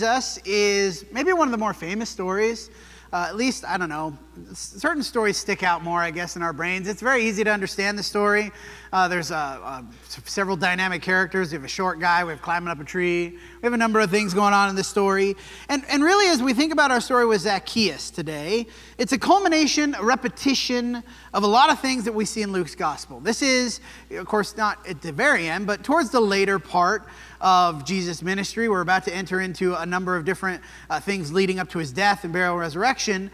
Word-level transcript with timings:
Jesus 0.00 0.38
is 0.46 1.04
maybe 1.12 1.30
one 1.34 1.46
of 1.46 1.52
the 1.52 1.58
more 1.58 1.74
famous 1.74 2.08
stories. 2.08 2.70
Uh, 3.12 3.26
at 3.28 3.36
least, 3.36 3.66
I 3.66 3.76
don't 3.76 3.90
know, 3.90 4.16
certain 4.54 5.02
stories 5.02 5.36
stick 5.36 5.62
out 5.62 5.84
more, 5.84 6.00
I 6.00 6.10
guess, 6.10 6.36
in 6.36 6.42
our 6.42 6.54
brains. 6.54 6.88
It's 6.88 7.02
very 7.02 7.24
easy 7.24 7.44
to 7.44 7.50
understand 7.50 7.98
the 7.98 8.02
story. 8.02 8.50
Uh, 8.94 9.08
there's 9.08 9.30
uh, 9.30 9.58
uh, 9.62 9.82
several 10.24 10.56
dynamic 10.56 11.02
characters. 11.02 11.50
We 11.50 11.56
have 11.56 11.64
a 11.64 11.68
short 11.68 12.00
guy, 12.00 12.24
we 12.24 12.30
have 12.30 12.40
climbing 12.40 12.68
up 12.68 12.80
a 12.80 12.84
tree. 12.84 13.28
We 13.30 13.66
have 13.66 13.74
a 13.74 13.76
number 13.76 14.00
of 14.00 14.10
things 14.10 14.32
going 14.32 14.54
on 14.54 14.70
in 14.70 14.74
this 14.76 14.88
story. 14.88 15.36
And, 15.68 15.84
and 15.90 16.02
really, 16.02 16.28
as 16.28 16.42
we 16.42 16.54
think 16.54 16.72
about 16.72 16.90
our 16.90 17.00
story 17.00 17.26
with 17.26 17.42
Zacchaeus 17.42 18.10
today, 18.10 18.68
it's 18.96 19.12
a 19.12 19.18
culmination, 19.18 19.94
a 19.96 20.02
repetition 20.02 21.02
of 21.34 21.42
a 21.42 21.46
lot 21.46 21.68
of 21.68 21.78
things 21.80 22.04
that 22.04 22.12
we 22.12 22.24
see 22.24 22.40
in 22.40 22.52
Luke's 22.52 22.74
gospel. 22.74 23.20
This 23.20 23.42
is, 23.42 23.80
of 24.12 24.24
course, 24.24 24.56
not 24.56 24.86
at 24.88 25.02
the 25.02 25.12
very 25.12 25.46
end, 25.46 25.66
but 25.66 25.84
towards 25.84 26.08
the 26.08 26.20
later 26.20 26.58
part 26.58 27.06
of 27.40 27.84
Jesus' 27.84 28.22
ministry. 28.22 28.68
We're 28.68 28.80
about 28.80 29.04
to 29.04 29.14
enter 29.14 29.40
into 29.40 29.74
a 29.74 29.86
number 29.86 30.16
of 30.16 30.24
different 30.24 30.62
uh, 30.88 31.00
things 31.00 31.32
leading 31.32 31.58
up 31.58 31.70
to 31.70 31.78
his 31.78 31.92
death 31.92 32.24
and 32.24 32.32
burial 32.32 32.54
and 32.54 32.60
resurrection. 32.60 33.30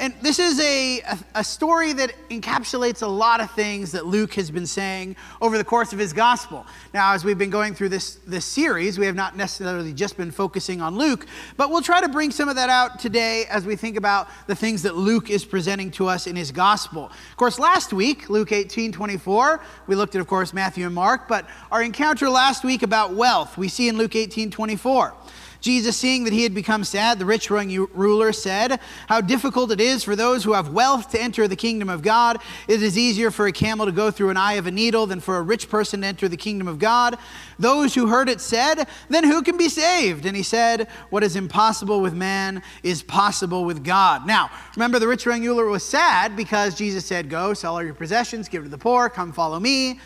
And 0.00 0.14
this 0.22 0.38
is 0.38 0.60
a, 0.60 1.02
a, 1.34 1.42
story 1.42 1.92
that 1.92 2.12
encapsulates 2.30 3.02
a 3.02 3.06
lot 3.08 3.40
of 3.40 3.50
things 3.50 3.90
that 3.92 4.06
Luke 4.06 4.34
has 4.34 4.48
been 4.48 4.66
saying 4.66 5.16
over 5.42 5.58
the 5.58 5.64
course 5.64 5.92
of 5.92 5.98
his 5.98 6.12
gospel. 6.12 6.64
Now, 6.94 7.14
as 7.14 7.24
we've 7.24 7.36
been 7.36 7.50
going 7.50 7.74
through 7.74 7.88
this, 7.88 8.14
this 8.24 8.44
series, 8.44 8.96
we 8.96 9.06
have 9.06 9.16
not 9.16 9.36
necessarily 9.36 9.92
just 9.92 10.16
been 10.16 10.30
focusing 10.30 10.80
on 10.80 10.96
Luke, 10.96 11.26
but 11.56 11.70
we'll 11.70 11.82
try 11.82 12.00
to 12.00 12.08
bring 12.08 12.30
some 12.30 12.48
of 12.48 12.54
that 12.54 12.70
out 12.70 13.00
today 13.00 13.46
as 13.50 13.66
we 13.66 13.74
think 13.74 13.96
about 13.96 14.28
the 14.46 14.54
things 14.54 14.82
that 14.82 14.94
Luke 14.94 15.30
is 15.30 15.44
presenting 15.44 15.90
to 15.92 16.06
us 16.06 16.28
in 16.28 16.36
his 16.36 16.52
gospel. 16.52 17.06
Of 17.06 17.36
course, 17.36 17.58
last 17.58 17.92
week, 17.92 18.30
Luke 18.30 18.52
18 18.52 18.92
24, 18.92 19.60
we 19.88 19.96
looked 19.96 20.14
at, 20.14 20.20
of 20.20 20.28
course, 20.28 20.52
Matthew 20.52 20.86
and 20.86 20.94
Mark, 20.94 21.26
but 21.26 21.44
our 21.72 21.82
encounter 21.82 22.30
last 22.30 22.62
week 22.62 22.84
about 22.84 23.14
wealth, 23.14 23.58
we 23.58 23.66
see 23.66 23.88
in 23.88 23.98
Luke 23.98 24.14
18 24.14 24.52
24. 24.52 25.14
Jesus, 25.60 25.96
seeing 25.96 26.24
that 26.24 26.32
he 26.32 26.44
had 26.44 26.54
become 26.54 26.84
sad, 26.84 27.18
the 27.18 27.24
rich 27.24 27.50
ruler 27.50 28.32
said, 28.32 28.78
How 29.08 29.20
difficult 29.20 29.72
it 29.72 29.80
is 29.80 30.04
for 30.04 30.14
those 30.14 30.44
who 30.44 30.52
have 30.52 30.72
wealth 30.72 31.10
to 31.10 31.20
enter 31.20 31.48
the 31.48 31.56
kingdom 31.56 31.88
of 31.88 32.02
God. 32.02 32.38
It 32.68 32.82
is 32.82 32.96
easier 32.96 33.30
for 33.32 33.46
a 33.46 33.52
camel 33.52 33.86
to 33.86 33.92
go 33.92 34.10
through 34.10 34.30
an 34.30 34.36
eye 34.36 34.54
of 34.54 34.66
a 34.66 34.70
needle 34.70 35.06
than 35.06 35.20
for 35.20 35.38
a 35.38 35.42
rich 35.42 35.68
person 35.68 36.02
to 36.02 36.06
enter 36.06 36.28
the 36.28 36.36
kingdom 36.36 36.68
of 36.68 36.78
God. 36.78 37.18
Those 37.58 37.94
who 37.94 38.06
heard 38.06 38.28
it 38.28 38.40
said, 38.40 38.86
Then 39.08 39.24
who 39.24 39.42
can 39.42 39.56
be 39.56 39.68
saved? 39.68 40.26
And 40.26 40.36
he 40.36 40.44
said, 40.44 40.88
What 41.10 41.24
is 41.24 41.34
impossible 41.34 42.00
with 42.00 42.14
man 42.14 42.62
is 42.84 43.02
possible 43.02 43.64
with 43.64 43.82
God. 43.82 44.26
Now, 44.26 44.50
remember, 44.76 45.00
the 45.00 45.08
rich 45.08 45.26
ruler 45.26 45.66
was 45.66 45.82
sad 45.82 46.36
because 46.36 46.76
Jesus 46.76 47.04
said, 47.04 47.28
Go, 47.28 47.52
sell 47.52 47.74
all 47.74 47.82
your 47.82 47.94
possessions, 47.94 48.48
give 48.48 48.62
to 48.62 48.68
the 48.68 48.78
poor, 48.78 49.08
come 49.08 49.32
follow 49.32 49.58
me. 49.58 49.98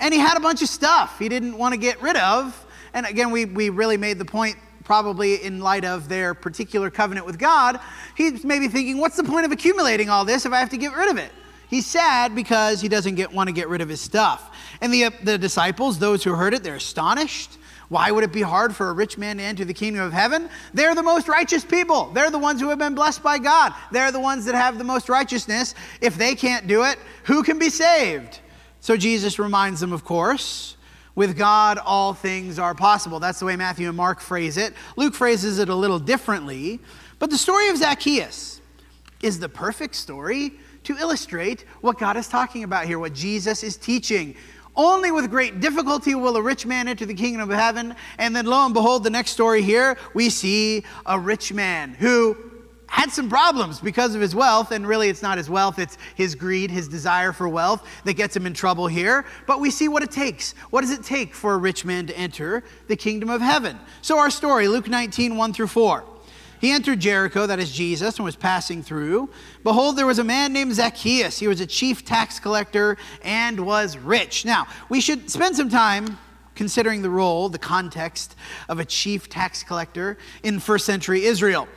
And 0.00 0.12
he 0.12 0.20
had 0.20 0.36
a 0.36 0.40
bunch 0.40 0.62
of 0.62 0.68
stuff 0.68 1.18
he 1.18 1.28
didn't 1.28 1.56
want 1.56 1.72
to 1.72 1.80
get 1.80 2.00
rid 2.02 2.16
of. 2.16 2.66
And 2.94 3.06
again, 3.06 3.30
we, 3.30 3.44
we 3.44 3.70
really 3.70 3.96
made 3.96 4.18
the 4.18 4.24
point 4.24 4.56
probably 4.88 5.44
in 5.44 5.60
light 5.60 5.84
of 5.84 6.08
their 6.08 6.32
particular 6.32 6.88
covenant 6.90 7.26
with 7.26 7.38
God, 7.38 7.78
he's 8.16 8.42
maybe 8.42 8.68
thinking, 8.68 8.96
what's 8.96 9.18
the 9.18 9.22
point 9.22 9.44
of 9.44 9.52
accumulating 9.52 10.08
all 10.08 10.24
this 10.24 10.46
if 10.46 10.52
I 10.54 10.60
have 10.60 10.70
to 10.70 10.78
get 10.78 10.96
rid 10.96 11.10
of 11.10 11.18
it? 11.18 11.30
He's 11.68 11.84
sad 11.84 12.34
because 12.34 12.80
he 12.80 12.88
doesn't 12.88 13.14
get, 13.14 13.30
want 13.30 13.48
to 13.48 13.52
get 13.52 13.68
rid 13.68 13.82
of 13.82 13.90
his 13.90 14.00
stuff. 14.00 14.56
And 14.80 14.90
the, 14.90 15.04
uh, 15.04 15.10
the 15.22 15.36
disciples, 15.36 15.98
those 15.98 16.24
who 16.24 16.32
heard 16.32 16.54
it, 16.54 16.62
they're 16.62 16.76
astonished. 16.76 17.58
Why 17.90 18.10
would 18.10 18.24
it 18.24 18.32
be 18.32 18.40
hard 18.40 18.74
for 18.74 18.88
a 18.88 18.94
rich 18.94 19.18
man 19.18 19.36
to 19.36 19.42
enter 19.42 19.66
the 19.66 19.74
kingdom 19.74 20.00
of 20.00 20.14
heaven? 20.14 20.48
They're 20.72 20.94
the 20.94 21.02
most 21.02 21.28
righteous 21.28 21.66
people. 21.66 22.10
They're 22.14 22.30
the 22.30 22.38
ones 22.38 22.58
who 22.58 22.70
have 22.70 22.78
been 22.78 22.94
blessed 22.94 23.22
by 23.22 23.36
God. 23.36 23.74
They're 23.92 24.10
the 24.10 24.20
ones 24.20 24.46
that 24.46 24.54
have 24.54 24.78
the 24.78 24.84
most 24.84 25.10
righteousness. 25.10 25.74
If 26.00 26.16
they 26.16 26.34
can't 26.34 26.66
do 26.66 26.84
it, 26.84 26.98
who 27.24 27.42
can 27.42 27.58
be 27.58 27.68
saved? 27.68 28.40
So 28.80 28.96
Jesus 28.96 29.38
reminds 29.38 29.80
them, 29.80 29.92
of 29.92 30.02
course, 30.02 30.77
with 31.18 31.36
God, 31.36 31.78
all 31.84 32.14
things 32.14 32.60
are 32.60 32.76
possible. 32.76 33.18
That's 33.18 33.40
the 33.40 33.44
way 33.44 33.56
Matthew 33.56 33.88
and 33.88 33.96
Mark 33.96 34.20
phrase 34.20 34.56
it. 34.56 34.72
Luke 34.96 35.14
phrases 35.14 35.58
it 35.58 35.68
a 35.68 35.74
little 35.74 35.98
differently. 35.98 36.78
But 37.18 37.30
the 37.30 37.36
story 37.36 37.70
of 37.70 37.76
Zacchaeus 37.76 38.60
is 39.20 39.40
the 39.40 39.48
perfect 39.48 39.96
story 39.96 40.52
to 40.84 40.96
illustrate 40.96 41.64
what 41.80 41.98
God 41.98 42.16
is 42.16 42.28
talking 42.28 42.62
about 42.62 42.86
here, 42.86 43.00
what 43.00 43.14
Jesus 43.14 43.64
is 43.64 43.76
teaching. 43.76 44.36
Only 44.76 45.10
with 45.10 45.28
great 45.28 45.58
difficulty 45.58 46.14
will 46.14 46.36
a 46.36 46.42
rich 46.42 46.64
man 46.64 46.86
enter 46.86 47.04
the 47.04 47.14
kingdom 47.14 47.50
of 47.50 47.58
heaven. 47.58 47.96
And 48.18 48.36
then, 48.36 48.46
lo 48.46 48.64
and 48.64 48.72
behold, 48.72 49.02
the 49.02 49.10
next 49.10 49.32
story 49.32 49.62
here, 49.62 49.98
we 50.14 50.30
see 50.30 50.84
a 51.04 51.18
rich 51.18 51.52
man 51.52 51.94
who 51.94 52.36
had 52.88 53.12
some 53.12 53.28
problems 53.28 53.80
because 53.80 54.14
of 54.14 54.20
his 54.20 54.34
wealth, 54.34 54.72
and 54.72 54.86
really 54.86 55.08
it's 55.08 55.22
not 55.22 55.38
his 55.38 55.48
wealth, 55.48 55.78
it's 55.78 55.98
his 56.14 56.34
greed, 56.34 56.70
his 56.70 56.88
desire 56.88 57.32
for 57.32 57.48
wealth 57.48 57.86
that 58.04 58.14
gets 58.14 58.34
him 58.34 58.46
in 58.46 58.54
trouble 58.54 58.86
here. 58.86 59.24
But 59.46 59.60
we 59.60 59.70
see 59.70 59.88
what 59.88 60.02
it 60.02 60.10
takes. 60.10 60.52
What 60.70 60.80
does 60.80 60.90
it 60.90 61.04
take 61.04 61.34
for 61.34 61.54
a 61.54 61.58
rich 61.58 61.84
man 61.84 62.06
to 62.06 62.18
enter 62.18 62.64
the 62.88 62.96
kingdom 62.96 63.30
of 63.30 63.40
heaven? 63.40 63.78
So, 64.02 64.18
our 64.18 64.30
story, 64.30 64.68
Luke 64.68 64.88
19, 64.88 65.36
1 65.36 65.52
through 65.52 65.68
4. 65.68 66.04
He 66.60 66.72
entered 66.72 66.98
Jericho, 66.98 67.46
that 67.46 67.60
is 67.60 67.70
Jesus, 67.70 68.16
and 68.16 68.24
was 68.24 68.34
passing 68.34 68.82
through. 68.82 69.30
Behold, 69.62 69.96
there 69.96 70.06
was 70.06 70.18
a 70.18 70.24
man 70.24 70.52
named 70.52 70.74
Zacchaeus. 70.74 71.38
He 71.38 71.46
was 71.46 71.60
a 71.60 71.66
chief 71.66 72.04
tax 72.04 72.40
collector 72.40 72.96
and 73.22 73.64
was 73.64 73.96
rich. 73.96 74.44
Now, 74.44 74.66
we 74.88 75.00
should 75.00 75.30
spend 75.30 75.54
some 75.54 75.68
time 75.68 76.18
considering 76.56 77.02
the 77.02 77.10
role, 77.10 77.48
the 77.48 77.58
context 77.58 78.34
of 78.68 78.80
a 78.80 78.84
chief 78.84 79.28
tax 79.28 79.62
collector 79.62 80.18
in 80.42 80.58
first 80.58 80.84
century 80.84 81.24
Israel. 81.24 81.68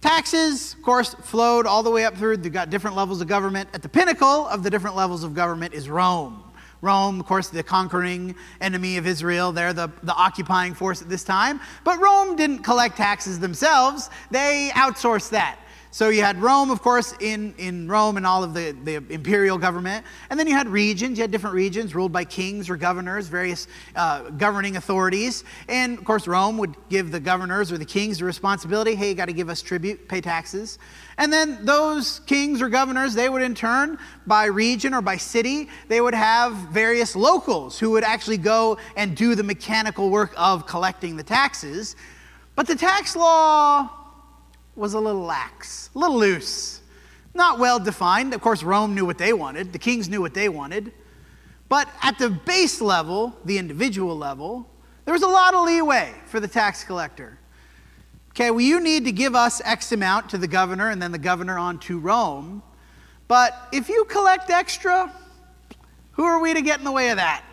Taxes, 0.00 0.74
of 0.74 0.82
course, 0.82 1.14
flowed 1.14 1.66
all 1.66 1.82
the 1.82 1.90
way 1.90 2.04
up 2.04 2.16
through, 2.16 2.36
they've 2.36 2.52
got 2.52 2.70
different 2.70 2.96
levels 2.96 3.20
of 3.20 3.28
government. 3.28 3.68
At 3.72 3.82
the 3.82 3.88
pinnacle 3.88 4.46
of 4.46 4.62
the 4.62 4.70
different 4.70 4.96
levels 4.96 5.24
of 5.24 5.34
government 5.34 5.74
is 5.74 5.88
Rome. 5.88 6.42
Rome, 6.82 7.18
of 7.20 7.26
course, 7.26 7.48
the 7.48 7.62
conquering 7.62 8.34
enemy 8.60 8.98
of 8.98 9.06
Israel. 9.06 9.50
They're 9.50 9.72
the, 9.72 9.90
the 10.02 10.14
occupying 10.14 10.74
force 10.74 11.00
at 11.02 11.08
this 11.08 11.24
time. 11.24 11.60
But 11.84 12.00
Rome 12.00 12.36
didn't 12.36 12.58
collect 12.58 12.96
taxes 12.96 13.40
themselves, 13.40 14.10
they 14.30 14.70
outsourced 14.74 15.30
that. 15.30 15.58
So 15.90 16.10
you 16.10 16.22
had 16.22 16.40
Rome, 16.42 16.70
of 16.70 16.82
course, 16.82 17.14
in, 17.20 17.54
in 17.58 17.88
Rome 17.88 18.16
and 18.16 18.26
all 18.26 18.44
of 18.44 18.54
the, 18.54 18.76
the 18.84 18.96
imperial 18.96 19.56
government. 19.56 20.04
And 20.28 20.38
then 20.38 20.46
you 20.46 20.52
had 20.52 20.68
regions. 20.68 21.16
You 21.16 21.22
had 21.22 21.30
different 21.30 21.54
regions 21.54 21.94
ruled 21.94 22.12
by 22.12 22.24
kings 22.24 22.68
or 22.68 22.76
governors, 22.76 23.28
various 23.28 23.66
uh, 23.94 24.30
governing 24.30 24.76
authorities. 24.76 25.44
And 25.68 25.98
of 25.98 26.04
course, 26.04 26.26
Rome 26.26 26.58
would 26.58 26.74
give 26.90 27.12
the 27.12 27.20
governors 27.20 27.72
or 27.72 27.78
the 27.78 27.84
kings 27.84 28.18
the 28.18 28.24
responsibility 28.24 28.94
hey, 28.94 29.10
you 29.10 29.14
got 29.14 29.26
to 29.26 29.32
give 29.32 29.48
us 29.48 29.62
tribute, 29.62 30.08
pay 30.08 30.20
taxes. 30.20 30.78
And 31.18 31.32
then 31.32 31.64
those 31.64 32.20
kings 32.20 32.60
or 32.60 32.68
governors, 32.68 33.14
they 33.14 33.28
would 33.28 33.42
in 33.42 33.54
turn, 33.54 33.98
by 34.26 34.46
region 34.46 34.92
or 34.92 35.00
by 35.00 35.16
city, 35.16 35.68
they 35.88 36.00
would 36.00 36.14
have 36.14 36.52
various 36.70 37.16
locals 37.16 37.78
who 37.78 37.90
would 37.92 38.04
actually 38.04 38.36
go 38.36 38.76
and 38.96 39.16
do 39.16 39.34
the 39.34 39.42
mechanical 39.42 40.10
work 40.10 40.34
of 40.36 40.66
collecting 40.66 41.16
the 41.16 41.22
taxes. 41.22 41.96
But 42.54 42.66
the 42.66 42.76
tax 42.76 43.16
law 43.16 43.90
was 44.76 44.94
a 44.94 45.00
little 45.00 45.22
lax, 45.22 45.90
a 45.94 45.98
little 45.98 46.18
loose, 46.18 46.80
not 47.34 47.58
well 47.58 47.78
defined. 47.78 48.34
Of 48.34 48.40
course, 48.40 48.62
Rome 48.62 48.94
knew 48.94 49.06
what 49.06 49.18
they 49.18 49.32
wanted, 49.32 49.72
the 49.72 49.78
kings 49.78 50.08
knew 50.08 50.20
what 50.20 50.34
they 50.34 50.48
wanted. 50.48 50.92
But 51.68 51.88
at 52.02 52.18
the 52.18 52.30
base 52.30 52.80
level, 52.80 53.36
the 53.44 53.58
individual 53.58 54.16
level, 54.16 54.68
there 55.04 55.12
was 55.12 55.22
a 55.22 55.28
lot 55.28 55.54
of 55.54 55.64
leeway 55.64 56.14
for 56.26 56.38
the 56.38 56.48
tax 56.48 56.84
collector. 56.84 57.38
Okay, 58.30 58.50
well, 58.50 58.60
you 58.60 58.80
need 58.80 59.06
to 59.06 59.12
give 59.12 59.34
us 59.34 59.62
X 59.64 59.92
amount 59.92 60.28
to 60.30 60.38
the 60.38 60.46
governor 60.46 60.90
and 60.90 61.00
then 61.00 61.10
the 61.10 61.18
governor 61.18 61.58
on 61.58 61.78
to 61.80 61.98
Rome. 61.98 62.62
But 63.28 63.68
if 63.72 63.88
you 63.88 64.04
collect 64.04 64.50
extra, 64.50 65.12
who 66.12 66.24
are 66.24 66.40
we 66.40 66.54
to 66.54 66.60
get 66.60 66.78
in 66.78 66.84
the 66.84 66.92
way 66.92 67.08
of 67.10 67.16
that? 67.16 67.44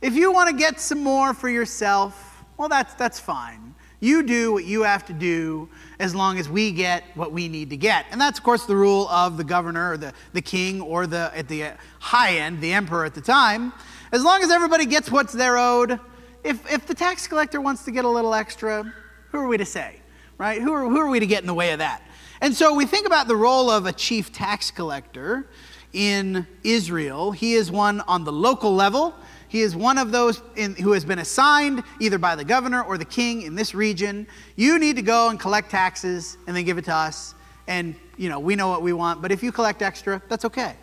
If 0.00 0.14
you 0.14 0.32
want 0.32 0.48
to 0.50 0.56
get 0.56 0.80
some 0.80 1.02
more 1.02 1.34
for 1.34 1.48
yourself, 1.48 2.44
well, 2.56 2.68
that's, 2.68 2.94
that's 2.94 3.18
fine. 3.18 3.74
You 4.00 4.22
do 4.22 4.52
what 4.52 4.64
you 4.64 4.82
have 4.82 5.06
to 5.06 5.12
do 5.12 5.68
as 6.02 6.16
long 6.16 6.36
as 6.36 6.48
we 6.48 6.72
get 6.72 7.04
what 7.14 7.30
we 7.30 7.48
need 7.48 7.70
to 7.70 7.76
get. 7.76 8.06
And 8.10 8.20
that's, 8.20 8.36
of 8.36 8.44
course, 8.44 8.66
the 8.66 8.74
rule 8.74 9.08
of 9.08 9.36
the 9.36 9.44
governor 9.44 9.92
or 9.92 9.96
the, 9.96 10.12
the 10.32 10.42
king 10.42 10.80
or 10.80 11.06
the, 11.06 11.30
at 11.32 11.46
the 11.46 11.70
high 12.00 12.38
end, 12.38 12.60
the 12.60 12.72
emperor 12.72 13.04
at 13.04 13.14
the 13.14 13.20
time. 13.20 13.72
As 14.10 14.24
long 14.24 14.42
as 14.42 14.50
everybody 14.50 14.84
gets 14.84 15.12
what's 15.12 15.32
their 15.32 15.56
owed, 15.56 16.00
if, 16.42 16.68
if 16.70 16.88
the 16.88 16.94
tax 16.94 17.28
collector 17.28 17.60
wants 17.60 17.84
to 17.84 17.92
get 17.92 18.04
a 18.04 18.08
little 18.08 18.34
extra, 18.34 18.92
who 19.30 19.38
are 19.38 19.46
we 19.46 19.56
to 19.56 19.64
say, 19.64 20.00
right? 20.38 20.60
Who 20.60 20.72
are, 20.72 20.82
who 20.82 20.98
are 20.98 21.08
we 21.08 21.20
to 21.20 21.26
get 21.26 21.40
in 21.40 21.46
the 21.46 21.54
way 21.54 21.70
of 21.70 21.78
that? 21.78 22.02
And 22.40 22.52
so 22.52 22.74
we 22.74 22.84
think 22.84 23.06
about 23.06 23.28
the 23.28 23.36
role 23.36 23.70
of 23.70 23.86
a 23.86 23.92
chief 23.92 24.32
tax 24.32 24.72
collector 24.72 25.46
in 25.92 26.48
Israel. 26.64 27.30
He 27.30 27.54
is 27.54 27.70
one 27.70 28.00
on 28.02 28.24
the 28.24 28.32
local 28.32 28.74
level 28.74 29.14
he 29.52 29.60
is 29.60 29.76
one 29.76 29.98
of 29.98 30.12
those 30.12 30.40
in, 30.56 30.74
who 30.76 30.92
has 30.92 31.04
been 31.04 31.18
assigned 31.18 31.84
either 32.00 32.16
by 32.16 32.34
the 32.34 32.42
governor 32.42 32.82
or 32.82 32.96
the 32.96 33.04
king 33.04 33.42
in 33.42 33.54
this 33.54 33.74
region. 33.74 34.26
You 34.56 34.78
need 34.78 34.96
to 34.96 35.02
go 35.02 35.28
and 35.28 35.38
collect 35.38 35.70
taxes 35.70 36.38
and 36.46 36.56
then 36.56 36.64
give 36.64 36.78
it 36.78 36.86
to 36.86 36.94
us. 36.94 37.34
And, 37.66 37.94
you 38.16 38.30
know, 38.30 38.40
we 38.40 38.56
know 38.56 38.68
what 38.68 38.80
we 38.80 38.94
want, 38.94 39.20
but 39.20 39.30
if 39.30 39.42
you 39.42 39.52
collect 39.52 39.82
extra, 39.82 40.22
that's 40.30 40.46
okay. 40.46 40.74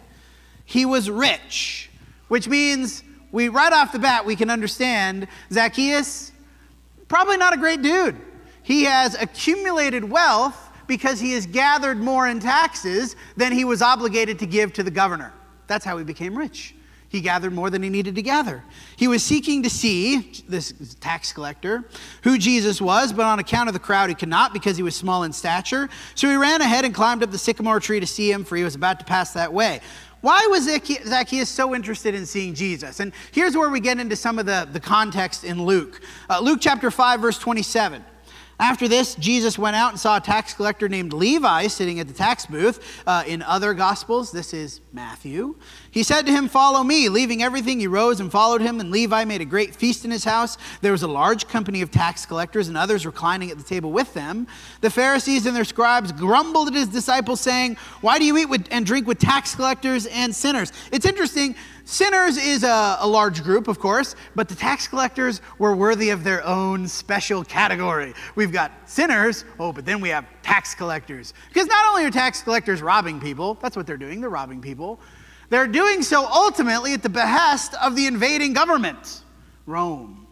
He 0.66 0.86
was 0.86 1.10
rich, 1.10 1.90
which 2.28 2.48
means 2.48 3.02
we, 3.32 3.50
right 3.50 3.74
off 3.74 3.92
the 3.92 3.98
bat, 3.98 4.24
we 4.24 4.36
can 4.36 4.52
understand 4.52 5.28
Zacchaeus, 5.52 6.32
probably 7.08 7.38
not 7.38 7.56
a 7.56 7.58
great 7.58 7.82
dude. 7.82 8.18
He 8.62 8.84
has 8.84 9.20
accumulated 9.20 10.04
wealth 10.04 10.70
because 10.86 11.20
he 11.20 11.32
has 11.32 11.48
gathered 11.48 11.98
more 11.98 12.28
in 12.28 12.40
taxes 12.40 13.16
than 13.36 13.52
he 13.52 13.66
was 13.66 13.82
obligated 13.82 14.38
to 14.38 14.46
give 14.46 14.74
to 14.74 14.84
the 14.84 14.92
governor. 14.92 15.34
That's 15.66 15.84
how 15.84 15.98
he 15.98 16.04
became 16.04 16.38
rich. 16.38 16.76
He 17.10 17.22
gathered 17.22 17.54
more 17.54 17.72
than 17.72 17.82
he 17.82 17.90
needed 17.90 18.16
to 18.16 18.22
gather. 18.22 18.64
He 18.96 19.08
was 19.08 19.24
seeking 19.24 19.64
to 19.64 19.70
see, 19.70 20.44
this 20.48 20.96
tax 21.00 21.34
collector, 21.34 21.84
who 22.22 22.38
Jesus 22.38 22.80
was, 22.80 23.12
but 23.12 23.26
on 23.26 23.40
account 23.40 23.68
of 23.68 23.74
the 23.74 23.80
crowd, 23.80 24.10
he 24.10 24.16
could 24.16 24.30
not 24.30 24.54
because 24.54 24.78
he 24.78 24.84
was 24.84 24.96
small 24.96 25.24
in 25.24 25.34
stature. 25.34 25.90
So 26.14 26.30
he 26.30 26.36
ran 26.36 26.62
ahead 26.62 26.86
and 26.86 26.94
climbed 26.94 27.24
up 27.24 27.32
the 27.32 27.40
sycamore 27.40 27.80
tree 27.80 28.00
to 28.00 28.06
see 28.06 28.32
him, 28.32 28.44
for 28.44 28.56
he 28.56 28.64
was 28.64 28.76
about 28.76 29.00
to 29.00 29.06
pass 29.06 29.34
that 29.34 29.52
way. 29.52 29.82
Why 30.22 30.48
was 30.52 30.66
Zacchaeus 30.66 31.50
so 31.50 31.74
interested 31.74 32.14
in 32.14 32.26
seeing 32.26 32.54
Jesus? 32.54 33.00
And 33.00 33.14
here's 33.32 33.56
where 33.56 33.70
we 33.70 33.80
get 33.80 34.00
into 34.00 34.16
some 34.16 34.38
of 34.38 34.46
the, 34.46 34.68
the 34.72 34.80
context 34.80 35.44
in 35.44 35.64
Luke. 35.64 36.02
Uh, 36.30 36.42
Luke 36.42 36.60
chapter 36.62 36.92
5, 36.92 37.22
verse 37.22 37.40
27. 37.40 38.04
After 38.60 38.90
this, 38.90 39.16
Jesus 39.16 39.58
went 39.58 39.78
out 39.78 39.92
and 39.92 40.00
saw 40.00 40.18
a 40.18 40.20
tax 40.20 40.54
collector 40.54 40.90
named 40.90 41.14
Levi 41.14 41.68
sitting 41.68 42.02
at 42.02 42.10
the 42.10 42.14
tax 42.14 42.46
booth. 42.46 43.02
Uh, 43.08 43.24
in 43.26 43.42
other 43.42 43.74
gospels, 43.74 44.34
this 44.34 44.54
is 44.54 44.82
Matthew. 44.92 45.56
He 45.92 46.04
said 46.04 46.26
to 46.26 46.32
him, 46.32 46.48
Follow 46.48 46.84
me. 46.84 47.10
Leaving 47.10 47.42
everything, 47.42 47.80
he 47.80 47.88
rose 47.88 48.20
and 48.20 48.32
followed 48.32 48.62
him, 48.62 48.80
and 48.80 48.92
Levi 48.92 49.26
made 49.26 49.42
a 49.42 49.46
great 49.46 49.76
feast 49.76 50.06
in 50.06 50.12
his 50.12 50.24
house. 50.24 50.58
There 50.82 50.92
was 50.92 51.04
a 51.04 51.08
large 51.08 51.48
company 51.48 51.82
of 51.82 51.92
tax 51.92 52.26
collectors 52.26 52.68
and 52.68 52.78
others 52.78 53.06
reclining 53.06 53.52
at 53.52 53.58
the 53.58 53.64
table 53.64 53.92
with 53.92 54.14
them. 54.14 54.48
The 54.82 54.90
Pharisees 54.90 55.46
and 55.46 55.56
their 55.56 55.64
scribes 55.64 56.12
grumbled 56.12 56.68
at 56.68 56.74
his 56.74 56.88
disciples, 56.88 57.42
saying, 57.42 57.78
Why 58.02 58.20
do 58.20 58.26
you 58.26 58.38
eat 58.38 58.46
with, 58.46 58.68
and 58.72 58.86
drink 58.86 59.08
with 59.08 59.20
tax 59.20 59.56
collectors 59.56 60.06
and 60.08 60.36
sinners? 60.36 60.72
It's 60.92 61.06
interesting. 61.06 61.56
Sinners 61.90 62.38
is 62.38 62.64
a, 62.64 62.98
a, 63.00 63.08
large 63.08 63.44
group, 63.44 63.68
of 63.68 63.80
course, 63.80 64.16
but 64.36 64.48
the 64.48 64.54
tax 64.54 64.88
collectors 64.88 65.42
were 65.58 65.76
worthy 65.76 66.12
of 66.12 66.24
their 66.24 66.46
own 66.46 66.88
special 66.88 67.44
category. 67.44 68.14
We've 68.36 68.52
got 68.52 68.72
sinners, 68.88 69.44
oh, 69.60 69.74
but 69.74 69.88
then 69.88 70.00
we 70.00 70.10
have 70.10 70.26
tax 70.44 70.76
collectors. 70.76 71.34
Because 71.48 71.66
not 71.66 71.88
only 71.90 72.06
are 72.06 72.12
tax 72.12 72.44
collectors 72.44 72.84
robbing 72.84 73.20
people, 73.20 73.56
that's 73.56 73.76
what 73.76 73.88
they're 73.88 73.98
doing, 73.98 74.22
they're 74.22 74.30
robbing 74.30 74.62
people, 74.62 75.00
they're 75.50 75.68
doing 75.68 76.04
so 76.04 76.26
ultimately 76.26 76.94
at 76.94 77.04
the 77.04 77.10
behest 77.10 77.74
of 77.82 77.96
the 77.96 78.06
invading 78.06 78.54
government, 78.54 79.22
Rome, 79.66 80.28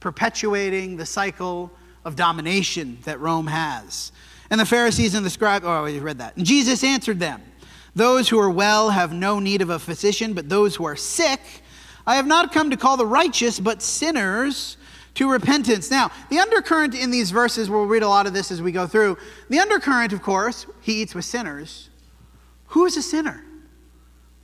perpetuating 0.00 0.96
the 0.96 1.06
cycle 1.06 1.70
of 2.04 2.16
domination 2.16 2.98
that 3.04 3.20
Rome 3.20 3.46
has. 3.46 4.12
And 4.50 4.60
the 4.60 4.66
Pharisees 4.66 5.14
and 5.14 5.24
the 5.24 5.30
scribes, 5.30 5.64
oh, 5.66 5.84
we 5.84 5.98
read 5.98 6.18
that. 6.18 6.36
And 6.36 6.46
Jesus 6.46 6.84
answered 6.84 7.18
them. 7.18 7.42
Those 7.96 8.28
who 8.28 8.38
are 8.38 8.50
well 8.50 8.90
have 8.90 9.12
no 9.12 9.38
need 9.38 9.62
of 9.62 9.70
a 9.70 9.78
physician, 9.78 10.32
but 10.32 10.48
those 10.48 10.74
who 10.74 10.84
are 10.84 10.96
sick, 10.96 11.40
I 12.06 12.16
have 12.16 12.26
not 12.26 12.52
come 12.52 12.70
to 12.70 12.76
call 12.76 12.96
the 12.96 13.06
righteous, 13.06 13.60
but 13.60 13.82
sinners 13.82 14.76
to 15.14 15.30
repentance. 15.30 15.90
Now, 15.90 16.10
the 16.28 16.40
undercurrent 16.40 16.94
in 16.94 17.10
these 17.10 17.30
verses, 17.30 17.70
we'll 17.70 17.86
read 17.86 18.02
a 18.02 18.08
lot 18.08 18.26
of 18.26 18.34
this 18.34 18.50
as 18.50 18.60
we 18.60 18.72
go 18.72 18.86
through. 18.86 19.16
The 19.48 19.60
undercurrent, 19.60 20.12
of 20.12 20.22
course, 20.22 20.66
he 20.80 21.02
eats 21.02 21.14
with 21.14 21.24
sinners. 21.24 21.88
Who 22.68 22.84
is 22.84 22.96
a 22.96 23.02
sinner? 23.02 23.44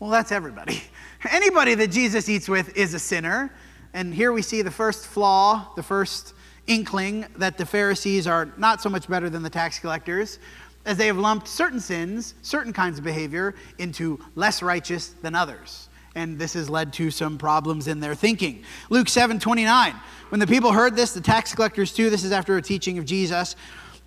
Well, 0.01 0.09
that's 0.09 0.33
everybody. 0.33 0.83
Anybody 1.31 1.75
that 1.75 1.91
Jesus 1.91 2.27
eats 2.31 2.49
with 2.49 2.75
is 2.75 2.95
a 2.95 2.99
sinner. 2.99 3.53
And 3.93 4.15
here 4.15 4.33
we 4.33 4.41
see 4.41 4.63
the 4.63 4.71
first 4.71 5.07
flaw, 5.07 5.75
the 5.77 5.83
first 5.83 6.33
inkling 6.67 7.27
that 7.37 7.59
the 7.59 7.67
Pharisees 7.67 8.27
are 8.27 8.51
not 8.57 8.81
so 8.81 8.89
much 8.89 9.09
better 9.09 9.29
than 9.29 9.43
the 9.43 9.51
tax 9.51 9.79
collectors 9.79 10.39
as 10.87 10.97
they 10.97 11.07
have 11.07 11.19
lumped 11.19 11.47
certain 11.47 11.81
sins, 11.81 12.33
certain 12.41 12.73
kinds 12.73 12.97
of 12.97 13.05
behavior, 13.05 13.55
into 13.77 14.19
less 14.37 14.63
righteous 14.63 15.09
than 15.21 15.35
others. 15.35 15.91
And 16.15 16.39
this 16.39 16.55
has 16.55 16.71
led 16.71 16.95
to 16.95 17.11
some 17.11 17.37
problems 17.37 17.87
in 17.87 18.01
their 18.01 18.15
thinking. 18.15 18.65
Luke 18.89 19.11
7 19.11 19.39
29. 19.39 19.95
When 20.31 20.41
the 20.41 20.47
people 20.47 20.73
heard 20.73 20.97
this, 20.97 21.13
the 21.13 21.21
tax 21.21 21.55
collectors 21.55 21.93
too, 21.93 22.09
this 22.09 22.25
is 22.25 22.33
after 22.33 22.57
a 22.57 22.63
teaching 22.63 22.97
of 22.97 23.05
Jesus, 23.05 23.55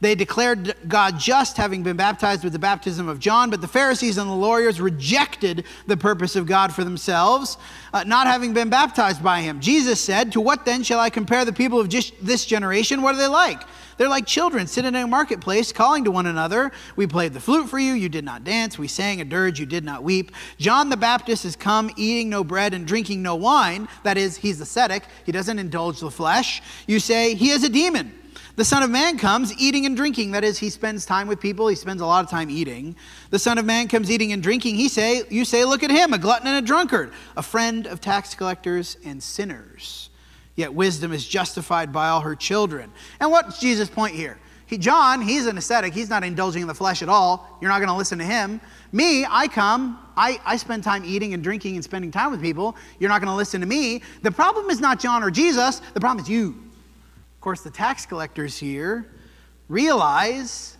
they 0.04 0.16
declared 0.16 0.76
God 0.88 1.18
just, 1.18 1.56
having 1.56 1.82
been 1.82 1.96
baptized 1.96 2.44
with 2.44 2.52
the 2.52 2.60
baptism 2.60 3.08
of 3.08 3.20
John, 3.20 3.50
but 3.50 3.62
the 3.62 3.68
Pharisees 3.68 4.18
and 4.18 4.30
the 4.30 4.36
lawyers 4.36 4.82
rejected 4.82 5.66
the 5.88 5.96
purpose 5.96 6.36
of 6.36 6.46
God 6.46 6.74
for 6.74 6.84
themselves, 6.84 7.58
uh, 7.94 8.04
not 8.04 8.28
having 8.28 8.54
been 8.54 8.70
baptized 8.70 9.24
by 9.24 9.42
him. 9.42 9.62
Jesus 9.62 10.02
said, 10.02 10.32
To 10.34 10.42
what 10.42 10.66
then 10.66 10.84
shall 10.84 11.00
I 11.00 11.10
compare 11.10 11.46
the 11.46 11.54
people 11.54 11.80
of 11.80 11.88
just 11.90 12.14
this 12.24 12.46
generation? 12.46 13.02
What 13.02 13.16
are 13.16 13.18
they 13.18 13.28
like? 13.28 13.62
They're 13.98 14.10
like 14.10 14.26
children 14.26 14.68
sitting 14.68 14.96
in 14.96 15.04
a 15.04 15.08
marketplace, 15.08 15.72
calling 15.72 16.04
to 16.04 16.12
one 16.12 16.26
another. 16.26 16.72
We 16.96 17.08
played 17.08 17.34
the 17.34 17.40
flute 17.40 17.70
for 17.70 17.80
you, 17.80 17.94
you 17.94 18.10
did 18.10 18.26
not 18.26 18.44
dance. 18.44 18.78
We 18.78 18.88
sang 18.88 19.22
a 19.22 19.26
dirge, 19.26 19.60
you 19.60 19.66
did 19.66 19.86
not 19.86 20.04
weep. 20.04 20.32
John 20.58 20.90
the 20.90 20.98
Baptist 20.98 21.44
has 21.44 21.56
come, 21.56 21.92
eating 21.96 22.30
no 22.30 22.44
bread 22.44 22.74
and 22.74 22.86
drinking 22.86 23.22
no 23.22 23.36
wine. 23.36 23.88
That 24.04 24.18
is, 24.18 24.38
he's 24.38 24.60
ascetic, 24.60 25.04
he 25.26 25.32
doesn't 25.32 25.60
indulge 25.60 26.00
the 26.00 26.12
flesh. 26.12 26.62
You 26.88 27.00
say, 27.00 27.36
He 27.36 27.52
is 27.52 27.64
a 27.64 27.70
demon. 27.70 28.20
The 28.56 28.66
Son 28.66 28.84
of 28.84 28.90
Man 28.90 29.18
comes 29.18 29.54
eating 29.60 29.86
and 29.86 29.96
drinking. 29.96 30.32
That 30.32 30.44
is, 30.44 30.58
he 30.58 30.70
spends 30.70 31.06
time 31.06 31.28
with 31.28 31.40
people. 31.40 31.68
He 31.68 31.76
spends 31.76 32.02
a 32.02 32.06
lot 32.06 32.24
of 32.24 32.30
time 32.30 32.50
eating. 32.50 32.96
The 33.30 33.40
Son 33.40 33.58
of 33.58 33.66
Man 33.66 33.88
comes 33.88 34.12
eating 34.12 34.32
and 34.32 34.44
drinking. 34.44 34.76
He 34.76 34.90
say, 34.90 35.24
you 35.30 35.46
say, 35.46 35.66
look 35.66 35.84
at 35.84 35.92
him, 35.92 36.14
a 36.14 36.18
glutton 36.18 36.48
and 36.48 36.58
a 36.58 36.68
drunkard, 36.68 37.12
a 37.36 37.44
friend 37.44 37.88
of 37.88 38.02
tax 38.02 38.36
collectors 38.36 38.98
and 39.06 39.22
sinners. 39.22 40.10
Yet 40.56 40.74
wisdom 40.74 41.12
is 41.12 41.28
justified 41.28 41.92
by 41.92 42.10
all 42.10 42.22
her 42.22 42.36
children. 42.36 42.92
And 43.20 43.32
what's 43.32 43.60
Jesus' 43.60 43.90
point 43.90 44.16
here? 44.16 44.38
He, 44.66 44.78
John, 44.78 45.22
he's 45.22 45.46
an 45.46 45.58
ascetic. 45.58 45.94
He's 45.94 46.10
not 46.10 46.24
indulging 46.24 46.62
in 46.62 46.68
the 46.68 46.74
flesh 46.74 47.02
at 47.02 47.10
all. 47.10 47.58
You're 47.62 47.70
not 47.70 47.80
going 47.80 47.90
to 47.90 47.96
listen 47.96 48.18
to 48.20 48.26
him. 48.26 48.62
Me, 48.92 49.26
I 49.28 49.48
come, 49.48 50.00
I, 50.16 50.40
I 50.46 50.58
spend 50.58 50.84
time 50.84 51.04
eating 51.06 51.34
and 51.34 51.44
drinking 51.44 51.76
and 51.76 51.84
spending 51.84 52.12
time 52.12 52.32
with 52.32 52.42
people. 52.42 52.76
You're 53.00 53.10
not 53.10 53.20
going 53.20 53.32
to 53.32 53.36
listen 53.36 53.62
to 53.62 53.68
me. 53.68 54.02
The 54.22 54.32
problem 54.32 54.70
is 54.70 54.80
not 54.80 55.00
John 55.00 55.24
or 55.24 55.32
Jesus, 55.32 55.80
the 55.94 56.00
problem 56.00 56.24
is 56.24 56.30
you. 56.30 56.63
Course, 57.44 57.60
the 57.60 57.72
tax 57.72 58.06
collectors 58.06 58.58
here 58.58 59.06
realize 59.68 60.78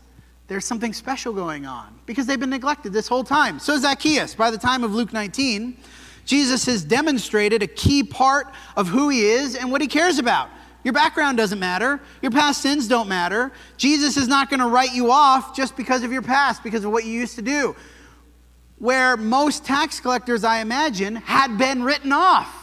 there's 0.48 0.64
something 0.64 0.94
special 0.94 1.34
going 1.34 1.66
on 1.66 1.94
because 2.06 2.26
they've 2.26 2.40
been 2.40 2.50
neglected 2.50 2.94
this 2.94 3.06
whole 3.06 3.26
time. 3.26 3.60
So, 3.60 3.78
Zacchaeus, 3.78 4.34
by 4.34 4.50
the 4.50 4.58
time 4.58 4.86
of 4.86 4.96
Luke 4.96 5.12
19, 5.12 5.76
Jesus 6.24 6.66
has 6.68 6.86
demonstrated 6.86 7.64
a 7.64 7.68
key 7.68 8.02
part 8.02 8.48
of 8.78 8.88
who 8.88 9.10
he 9.10 9.26
is 9.26 9.58
and 9.58 9.74
what 9.74 9.82
he 9.82 9.88
cares 9.88 10.20
about. 10.20 10.48
Your 10.86 10.94
background 10.94 11.36
doesn't 11.36 11.60
matter. 11.60 12.00
Your 12.22 12.32
past 12.32 12.62
sins 12.62 12.88
don't 12.88 13.10
matter. 13.10 13.52
Jesus 13.76 14.16
is 14.16 14.30
not 14.30 14.50
going 14.50 14.62
to 14.62 14.68
write 14.68 14.94
you 14.94 15.12
off 15.12 15.54
just 15.54 15.76
because 15.76 16.02
of 16.04 16.14
your 16.14 16.22
past, 16.22 16.64
because 16.64 16.86
of 16.86 16.94
what 16.94 17.04
you 17.04 17.12
used 17.12 17.36
to 17.36 17.42
do. 17.42 17.76
Where 18.78 19.18
most 19.18 19.66
tax 19.66 20.00
collectors, 20.00 20.46
I 20.46 20.62
imagine, 20.62 21.18
had 21.18 21.58
been 21.58 21.84
written 21.84 22.14
off. 22.14 22.63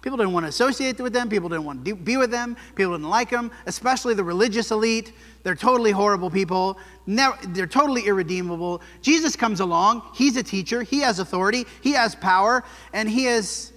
People 0.00 0.16
didn't 0.16 0.32
want 0.32 0.44
to 0.44 0.48
associate 0.48 1.00
with 1.00 1.12
them. 1.12 1.28
People 1.28 1.48
didn't 1.48 1.64
want 1.64 1.84
to 1.84 1.94
be 1.96 2.16
with 2.16 2.30
them. 2.30 2.56
People 2.76 2.92
didn't 2.92 3.08
like 3.08 3.30
them, 3.30 3.50
especially 3.66 4.14
the 4.14 4.22
religious 4.22 4.70
elite. 4.70 5.12
They're 5.42 5.56
totally 5.56 5.90
horrible 5.90 6.30
people. 6.30 6.78
They're 7.06 7.66
totally 7.66 8.06
irredeemable. 8.06 8.80
Jesus 9.02 9.34
comes 9.34 9.60
along. 9.60 10.02
He's 10.14 10.36
a 10.36 10.42
teacher. 10.42 10.82
He 10.82 11.00
has 11.00 11.18
authority. 11.18 11.66
He 11.80 11.92
has 11.92 12.14
power. 12.14 12.62
And 12.92 13.08
he 13.08 13.24
has 13.24 13.72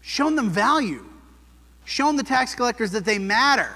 shown 0.00 0.36
them 0.36 0.48
value, 0.48 1.04
shown 1.84 2.14
the 2.16 2.22
tax 2.22 2.54
collectors 2.54 2.92
that 2.92 3.04
they 3.04 3.18
matter 3.18 3.70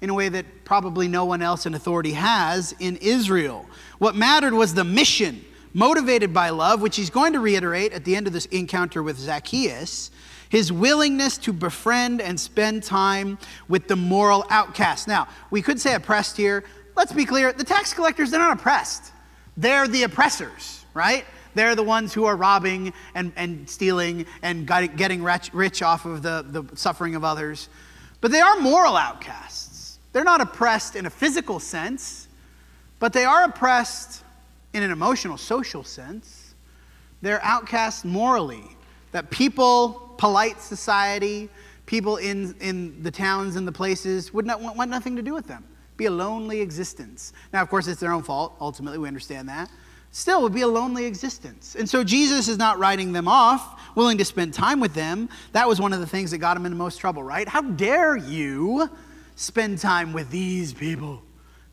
in 0.00 0.10
a 0.10 0.14
way 0.14 0.28
that 0.28 0.46
probably 0.64 1.08
no 1.08 1.24
one 1.24 1.42
else 1.42 1.66
in 1.66 1.74
authority 1.74 2.12
has 2.12 2.72
in 2.78 2.96
Israel. 2.98 3.66
What 3.98 4.14
mattered 4.14 4.54
was 4.54 4.74
the 4.74 4.84
mission, 4.84 5.44
motivated 5.74 6.32
by 6.32 6.50
love, 6.50 6.82
which 6.82 6.96
he's 6.96 7.10
going 7.10 7.32
to 7.32 7.40
reiterate 7.40 7.92
at 7.92 8.04
the 8.04 8.14
end 8.14 8.26
of 8.26 8.32
this 8.32 8.46
encounter 8.46 9.02
with 9.02 9.18
Zacchaeus 9.18 10.10
his 10.48 10.72
willingness 10.72 11.38
to 11.38 11.52
befriend 11.52 12.20
and 12.20 12.38
spend 12.38 12.82
time 12.82 13.38
with 13.68 13.88
the 13.88 13.96
moral 13.96 14.44
outcast. 14.50 15.08
Now, 15.08 15.28
we 15.50 15.62
could 15.62 15.80
say 15.80 15.94
oppressed 15.94 16.36
here. 16.36 16.64
Let's 16.96 17.12
be 17.12 17.24
clear 17.24 17.52
the 17.52 17.64
tax 17.64 17.92
collectors, 17.92 18.30
they're 18.30 18.40
not 18.40 18.58
oppressed, 18.58 19.12
they're 19.56 19.88
the 19.88 20.04
oppressors, 20.04 20.84
right? 20.94 21.24
They're 21.54 21.74
the 21.74 21.82
ones 21.82 22.12
who 22.12 22.26
are 22.26 22.36
robbing 22.36 22.92
and, 23.14 23.32
and 23.34 23.68
stealing 23.68 24.26
and 24.42 24.66
getting 24.66 25.22
rich, 25.22 25.50
rich 25.54 25.82
off 25.82 26.04
of 26.04 26.20
the, 26.20 26.44
the 26.46 26.76
suffering 26.76 27.14
of 27.14 27.24
others. 27.24 27.70
But 28.20 28.30
they 28.30 28.40
are 28.40 28.60
moral 28.60 28.94
outcasts. 28.94 29.98
They're 30.12 30.24
not 30.24 30.42
oppressed 30.42 30.96
in 30.96 31.06
a 31.06 31.10
physical 31.10 31.58
sense, 31.58 32.28
but 32.98 33.14
they 33.14 33.24
are 33.24 33.44
oppressed 33.44 34.22
in 34.74 34.82
an 34.82 34.90
emotional, 34.90 35.38
social 35.38 35.82
sense. 35.82 36.54
They're 37.22 37.42
outcasts 37.42 38.04
morally. 38.04 38.64
That 39.12 39.30
people 39.30 40.05
polite 40.18 40.60
society, 40.60 41.48
people 41.86 42.16
in, 42.16 42.54
in 42.60 43.02
the 43.02 43.10
towns 43.10 43.56
and 43.56 43.66
the 43.66 43.72
places 43.72 44.32
would 44.34 44.46
not 44.46 44.60
want, 44.60 44.76
want 44.76 44.90
nothing 44.90 45.16
to 45.16 45.22
do 45.22 45.32
with 45.32 45.46
them. 45.46 45.64
Be 45.96 46.06
a 46.06 46.10
lonely 46.10 46.60
existence. 46.60 47.32
Now, 47.52 47.62
of 47.62 47.70
course, 47.70 47.86
it's 47.86 48.00
their 48.00 48.12
own 48.12 48.22
fault. 48.22 48.54
Ultimately, 48.60 48.98
we 48.98 49.08
understand 49.08 49.48
that. 49.48 49.70
Still, 50.10 50.40
it 50.40 50.42
would 50.44 50.54
be 50.54 50.62
a 50.62 50.68
lonely 50.68 51.04
existence. 51.04 51.74
And 51.78 51.88
so 51.88 52.02
Jesus 52.04 52.48
is 52.48 52.58
not 52.58 52.78
writing 52.78 53.12
them 53.12 53.28
off, 53.28 53.80
willing 53.94 54.18
to 54.18 54.24
spend 54.24 54.54
time 54.54 54.80
with 54.80 54.94
them. 54.94 55.28
That 55.52 55.68
was 55.68 55.80
one 55.80 55.92
of 55.92 56.00
the 56.00 56.06
things 56.06 56.30
that 56.30 56.38
got 56.38 56.56
him 56.56 56.66
into 56.66 56.76
most 56.76 56.98
trouble, 56.98 57.22
right? 57.22 57.48
How 57.48 57.62
dare 57.62 58.16
you 58.16 58.90
spend 59.36 59.78
time 59.78 60.12
with 60.12 60.30
these 60.30 60.72
people, 60.72 61.22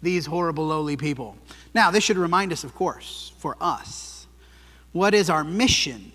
these 0.02 0.26
horrible, 0.26 0.68
lowly 0.68 0.98
people? 0.98 1.38
Now, 1.74 1.92
this 1.92 2.04
should 2.04 2.18
remind 2.18 2.52
us, 2.52 2.64
of 2.64 2.76
course, 2.76 3.34
for 3.38 3.56
us, 3.62 4.28
what 4.92 5.14
is 5.14 5.30
our 5.30 5.44
mission 5.44 6.12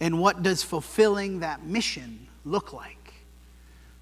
and 0.00 0.20
what 0.20 0.42
does 0.42 0.62
fulfilling 0.62 1.40
that 1.40 1.64
mission 1.64 2.26
look 2.44 2.72
like? 2.72 3.14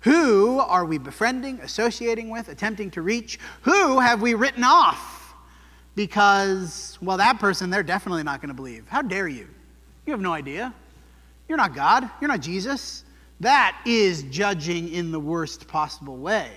Who 0.01 0.59
are 0.59 0.85
we 0.85 0.99
befriending, 0.99 1.61
associating 1.61 2.29
with, 2.29 2.49
attempting 2.49 2.91
to 2.93 3.03
reach? 3.03 3.39
Who 3.63 4.01
have 4.01 4.21
we 4.21 4.35
written 4.35 4.63
off? 4.63 5.35
Because, 5.95 6.99
well, 7.01 7.17
that 7.17 7.39
person 7.39 7.71
they're 7.71 7.83
definitely 7.83 8.23
not 8.23 8.41
going 8.41 8.49
to 8.49 8.55
believe. 8.55 8.87
How 8.89 9.01
dare 9.01 9.29
you? 9.29 9.49
You 10.07 10.11
have 10.11 10.21
no 10.21 10.33
idea. 10.33 10.75
You're 11.49 11.59
not 11.59 11.75
God. 11.75 12.11
You're 12.21 12.29
not 12.29 12.41
Jesus. 12.41 13.05
That 13.41 13.81
is 13.87 14.25
judging 14.25 14.93
in 14.93 15.13
the 15.13 15.21
worst 15.21 15.69
possible 15.69 16.17
way. 16.17 16.51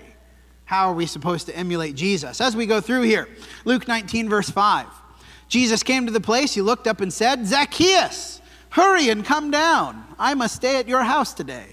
How 0.64 0.90
are 0.90 0.94
we 0.94 1.06
supposed 1.06 1.46
to 1.46 1.56
emulate 1.56 1.94
Jesus? 1.94 2.42
As 2.42 2.54
we 2.54 2.66
go 2.66 2.82
through 2.82 3.02
here, 3.02 3.28
Luke 3.64 3.88
19, 3.88 4.28
verse 4.28 4.50
5. 4.50 4.86
Jesus 5.48 5.82
came 5.82 6.04
to 6.04 6.12
the 6.12 6.20
place. 6.20 6.52
He 6.52 6.60
looked 6.60 6.86
up 6.86 7.00
and 7.00 7.10
said, 7.10 7.46
Zacchaeus, 7.46 8.42
hurry 8.70 9.08
and 9.08 9.24
come 9.24 9.50
down. 9.50 10.04
I 10.18 10.34
must 10.34 10.56
stay 10.56 10.76
at 10.76 10.88
your 10.88 11.02
house 11.02 11.34
today. 11.34 11.66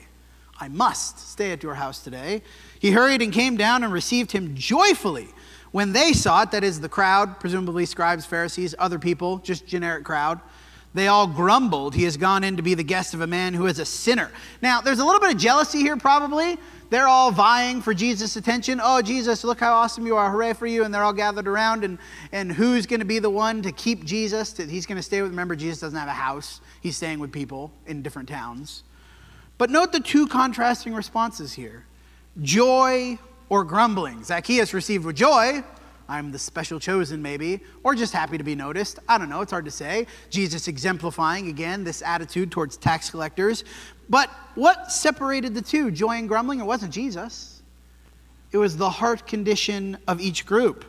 I 0.60 0.68
must 0.70 1.32
stay 1.32 1.52
at 1.52 1.64
your 1.64 1.75
house 1.75 2.04
today. 2.04 2.42
He 2.80 2.92
hurried 2.92 3.22
and 3.22 3.34
came 3.34 3.58
down 3.58 3.84
and 3.84 3.92
received 3.92 4.32
him 4.32 4.56
joyfully. 4.56 5.28
When 5.72 5.92
they 5.92 6.14
saw 6.14 6.44
it, 6.44 6.52
that 6.52 6.64
is 6.64 6.80
the 6.80 6.88
crowd, 6.88 7.40
presumably 7.40 7.86
scribes, 7.86 8.25
Pharisees, 8.25 8.74
other 8.80 8.98
people, 8.98 9.40
just 9.40 9.68
generic 9.68 10.06
crowd, 10.06 10.40
they 10.94 11.10
all 11.10 11.28
grumbled. 11.28 11.94
He 11.94 12.06
has 12.06 12.16
gone 12.16 12.46
in 12.46 12.56
to 12.56 12.64
be 12.64 12.74
the 12.74 12.84
guest 12.84 13.14
of 13.14 13.20
a 13.20 13.28
man 13.28 13.54
who 13.54 13.66
is 13.68 13.80
a 13.80 13.86
sinner. 13.86 14.32
Now, 14.62 14.80
there's 14.80 15.00
a 15.00 15.06
little 15.06 15.20
bit 15.20 15.32
of 15.32 15.38
jealousy 15.38 15.80
here, 15.80 15.98
probably. 15.98 16.58
They're 16.89 17.08
all 17.08 17.32
vying 17.32 17.82
for 17.82 17.94
Jesus' 17.94 18.36
attention. 18.36 18.80
Oh, 18.84 19.01
Jesus, 19.01 19.44
look 19.44 19.60
how 19.60 19.74
awesome 19.74 20.06
you 20.06 20.15
are. 20.15 20.32
Hooray 20.32 20.54
for 20.54 20.68
you. 20.68 20.84
And 20.84 20.94
they're 20.94 21.04
all 21.04 21.13
gathered 21.13 21.48
around. 21.48 21.84
And, 21.84 21.98
and 22.32 22.51
who's 22.51 22.86
going 22.86 23.00
to 23.00 23.06
be 23.06 23.20
the 23.20 23.30
one 23.30 23.62
to 23.63 23.72
keep 23.72 24.06
Jesus? 24.06 24.54
To, 24.54 24.65
he's 24.65 24.86
going 24.86 24.98
to 24.98 25.04
stay 25.04 25.22
with, 25.22 25.32
remember, 25.32 25.56
Jesus 25.56 25.80
doesn't 25.80 25.98
have 25.98 26.08
a 26.08 26.12
house. 26.12 26.62
He's 26.82 26.98
staying 26.98 27.20
with 27.20 27.32
people 27.32 27.72
in 27.88 28.01
different 28.01 28.30
towns. 28.30 28.84
But 29.58 29.70
note 29.70 29.92
the 29.92 30.00
two 30.00 30.27
contrasting 30.27 30.94
responses 30.94 31.54
here 31.54 31.86
joy 32.42 33.18
or 33.50 33.63
grumbling. 33.63 34.24
Zacchaeus 34.24 34.74
received 34.74 35.06
with 35.06 35.15
joy. 35.15 35.63
I'm 36.08 36.32
the 36.32 36.40
special 36.40 36.80
chosen, 36.80 37.22
maybe, 37.22 37.62
or 37.84 37.96
just 37.96 38.14
happy 38.14 38.38
to 38.38 38.44
be 38.44 38.56
noticed. 38.56 39.00
I 39.08 39.18
don't 39.18 39.30
know, 39.30 39.42
it's 39.42 39.52
hard 39.52 39.66
to 39.66 39.72
say. 39.72 40.08
Jesus 40.30 40.68
exemplifying, 40.68 41.48
again, 41.48 41.84
this 41.84 42.02
attitude 42.02 42.52
towards 42.52 42.78
tax 42.78 43.10
collectors. 43.10 43.64
But 44.10 44.30
what 44.56 44.92
separated 44.92 45.56
the 45.56 45.62
two, 45.62 45.92
joy 45.92 46.18
and 46.18 46.28
grumbling? 46.28 46.60
It 46.60 46.66
wasn't 46.66 46.94
Jesus, 46.94 47.62
it 48.52 48.58
was 48.58 48.78
the 48.78 48.90
heart 48.90 49.28
condition 49.28 49.98
of 50.08 50.22
each 50.22 50.46
group. 50.46 50.86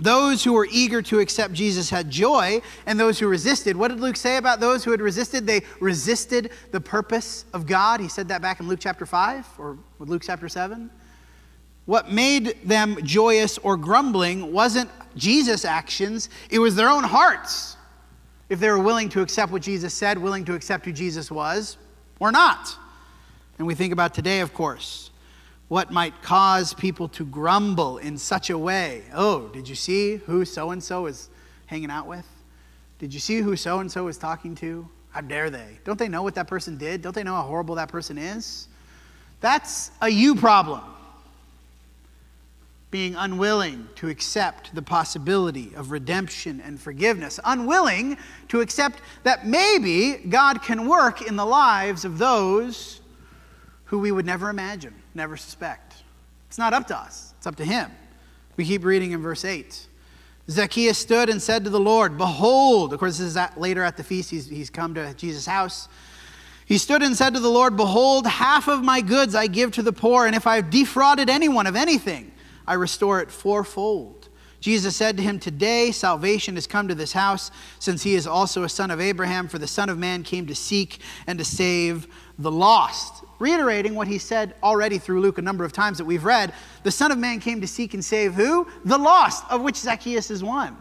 Those 0.00 0.44
who 0.44 0.52
were 0.52 0.68
eager 0.70 1.02
to 1.02 1.18
accept 1.18 1.52
Jesus 1.54 1.90
had 1.90 2.08
joy, 2.08 2.60
and 2.86 3.00
those 3.00 3.18
who 3.18 3.26
resisted. 3.26 3.76
What 3.76 3.88
did 3.88 3.98
Luke 3.98 4.16
say 4.16 4.36
about 4.36 4.60
those 4.60 4.84
who 4.84 4.92
had 4.92 5.00
resisted? 5.00 5.44
They 5.44 5.62
resisted 5.80 6.52
the 6.70 6.80
purpose 6.80 7.44
of 7.52 7.66
God. 7.66 7.98
He 8.00 8.06
said 8.06 8.28
that 8.28 8.40
back 8.40 8.60
in 8.60 8.68
Luke 8.68 8.78
chapter 8.80 9.06
5 9.06 9.46
or 9.58 9.76
Luke 9.98 10.22
chapter 10.24 10.48
7. 10.48 10.88
What 11.88 12.12
made 12.12 12.58
them 12.64 12.98
joyous 13.02 13.56
or 13.56 13.78
grumbling 13.78 14.52
wasn't 14.52 14.90
Jesus' 15.16 15.64
actions, 15.64 16.28
it 16.50 16.58
was 16.58 16.76
their 16.76 16.90
own 16.90 17.02
hearts. 17.02 17.78
If 18.50 18.60
they 18.60 18.68
were 18.68 18.78
willing 18.78 19.08
to 19.08 19.22
accept 19.22 19.50
what 19.50 19.62
Jesus 19.62 19.94
said, 19.94 20.18
willing 20.18 20.44
to 20.44 20.54
accept 20.54 20.84
who 20.84 20.92
Jesus 20.92 21.30
was, 21.30 21.78
or 22.20 22.30
not. 22.30 22.76
And 23.56 23.66
we 23.66 23.74
think 23.74 23.94
about 23.94 24.12
today, 24.12 24.40
of 24.40 24.52
course, 24.52 25.10
what 25.68 25.90
might 25.90 26.20
cause 26.20 26.74
people 26.74 27.08
to 27.08 27.24
grumble 27.24 27.96
in 27.96 28.18
such 28.18 28.50
a 28.50 28.58
way. 28.58 29.04
Oh, 29.14 29.48
did 29.48 29.66
you 29.66 29.74
see 29.74 30.16
who 30.16 30.44
so 30.44 30.72
and 30.72 30.84
so 30.84 31.06
is 31.06 31.30
hanging 31.64 31.90
out 31.90 32.06
with? 32.06 32.26
Did 32.98 33.14
you 33.14 33.20
see 33.20 33.38
who 33.38 33.56
so 33.56 33.78
and 33.78 33.90
so 33.90 34.08
is 34.08 34.18
talking 34.18 34.54
to? 34.56 34.86
How 35.08 35.22
dare 35.22 35.48
they? 35.48 35.78
Don't 35.84 35.98
they 35.98 36.08
know 36.08 36.22
what 36.22 36.34
that 36.34 36.48
person 36.48 36.76
did? 36.76 37.00
Don't 37.00 37.14
they 37.14 37.24
know 37.24 37.34
how 37.34 37.44
horrible 37.44 37.76
that 37.76 37.88
person 37.88 38.18
is? 38.18 38.68
That's 39.40 39.90
a 40.02 40.10
you 40.10 40.34
problem 40.34 40.82
being 42.90 43.14
unwilling 43.14 43.86
to 43.96 44.08
accept 44.08 44.74
the 44.74 44.80
possibility 44.80 45.72
of 45.76 45.90
redemption 45.90 46.60
and 46.64 46.80
forgiveness, 46.80 47.38
unwilling 47.44 48.16
to 48.48 48.60
accept 48.60 49.00
that 49.24 49.46
maybe 49.46 50.14
God 50.28 50.62
can 50.62 50.88
work 50.88 51.20
in 51.20 51.36
the 51.36 51.44
lives 51.44 52.04
of 52.04 52.16
those 52.16 53.00
who 53.84 53.98
we 53.98 54.10
would 54.10 54.24
never 54.24 54.48
imagine, 54.48 54.94
never 55.14 55.36
suspect. 55.36 55.96
It's 56.48 56.58
not 56.58 56.72
up 56.72 56.86
to 56.88 56.96
us, 56.96 57.34
it's 57.36 57.46
up 57.46 57.56
to 57.56 57.64
Him. 57.64 57.90
We 58.56 58.64
keep 58.64 58.84
reading 58.84 59.12
in 59.12 59.22
verse 59.22 59.44
8. 59.44 59.86
Zacchaeus 60.50 60.96
stood 60.96 61.28
and 61.28 61.42
said 61.42 61.64
to 61.64 61.70
the 61.70 61.78
Lord, 61.80 62.16
Behold, 62.16 62.94
of 62.94 62.98
course, 62.98 63.18
this 63.18 63.28
is 63.28 63.36
at, 63.36 63.60
later 63.60 63.84
at 63.84 63.98
the 63.98 64.02
feast, 64.02 64.30
he's, 64.30 64.48
he's 64.48 64.70
come 64.70 64.94
to 64.94 65.12
Jesus' 65.14 65.44
house. 65.44 65.88
He 66.64 66.78
stood 66.78 67.02
and 67.02 67.14
said 67.14 67.34
to 67.34 67.40
the 67.40 67.50
Lord, 67.50 67.76
Behold, 67.76 68.26
half 68.26 68.66
of 68.66 68.82
my 68.82 69.02
goods 69.02 69.34
I 69.34 69.46
give 69.46 69.72
to 69.72 69.82
the 69.82 69.92
poor, 69.92 70.26
and 70.26 70.34
if 70.34 70.46
I 70.46 70.56
have 70.56 70.70
defrauded 70.70 71.28
anyone 71.28 71.66
of 71.66 71.76
anything, 71.76 72.32
I 72.68 72.74
restore 72.74 73.20
it 73.20 73.30
fourfold. 73.30 74.28
Jesus 74.60 74.94
said 74.94 75.16
to 75.16 75.22
him, 75.22 75.38
Today 75.38 75.90
salvation 75.90 76.56
has 76.56 76.66
come 76.66 76.86
to 76.88 76.94
this 76.94 77.12
house, 77.12 77.50
since 77.78 78.02
he 78.02 78.14
is 78.14 78.26
also 78.26 78.62
a 78.62 78.68
son 78.68 78.90
of 78.90 79.00
Abraham, 79.00 79.48
for 79.48 79.58
the 79.58 79.66
Son 79.66 79.88
of 79.88 79.96
Man 79.96 80.22
came 80.22 80.46
to 80.46 80.54
seek 80.54 81.00
and 81.26 81.38
to 81.38 81.44
save 81.46 82.06
the 82.38 82.50
lost. 82.50 83.24
Reiterating 83.38 83.94
what 83.94 84.06
he 84.06 84.18
said 84.18 84.54
already 84.62 84.98
through 84.98 85.20
Luke 85.20 85.38
a 85.38 85.42
number 85.42 85.64
of 85.64 85.72
times 85.72 85.96
that 85.96 86.04
we've 86.04 86.24
read, 86.24 86.52
the 86.82 86.90
Son 86.90 87.10
of 87.10 87.16
Man 87.16 87.40
came 87.40 87.62
to 87.62 87.66
seek 87.66 87.94
and 87.94 88.04
save 88.04 88.34
who? 88.34 88.66
The 88.84 88.98
lost, 88.98 89.44
of 89.48 89.62
which 89.62 89.76
Zacchaeus 89.76 90.30
is 90.30 90.44
one. 90.44 90.76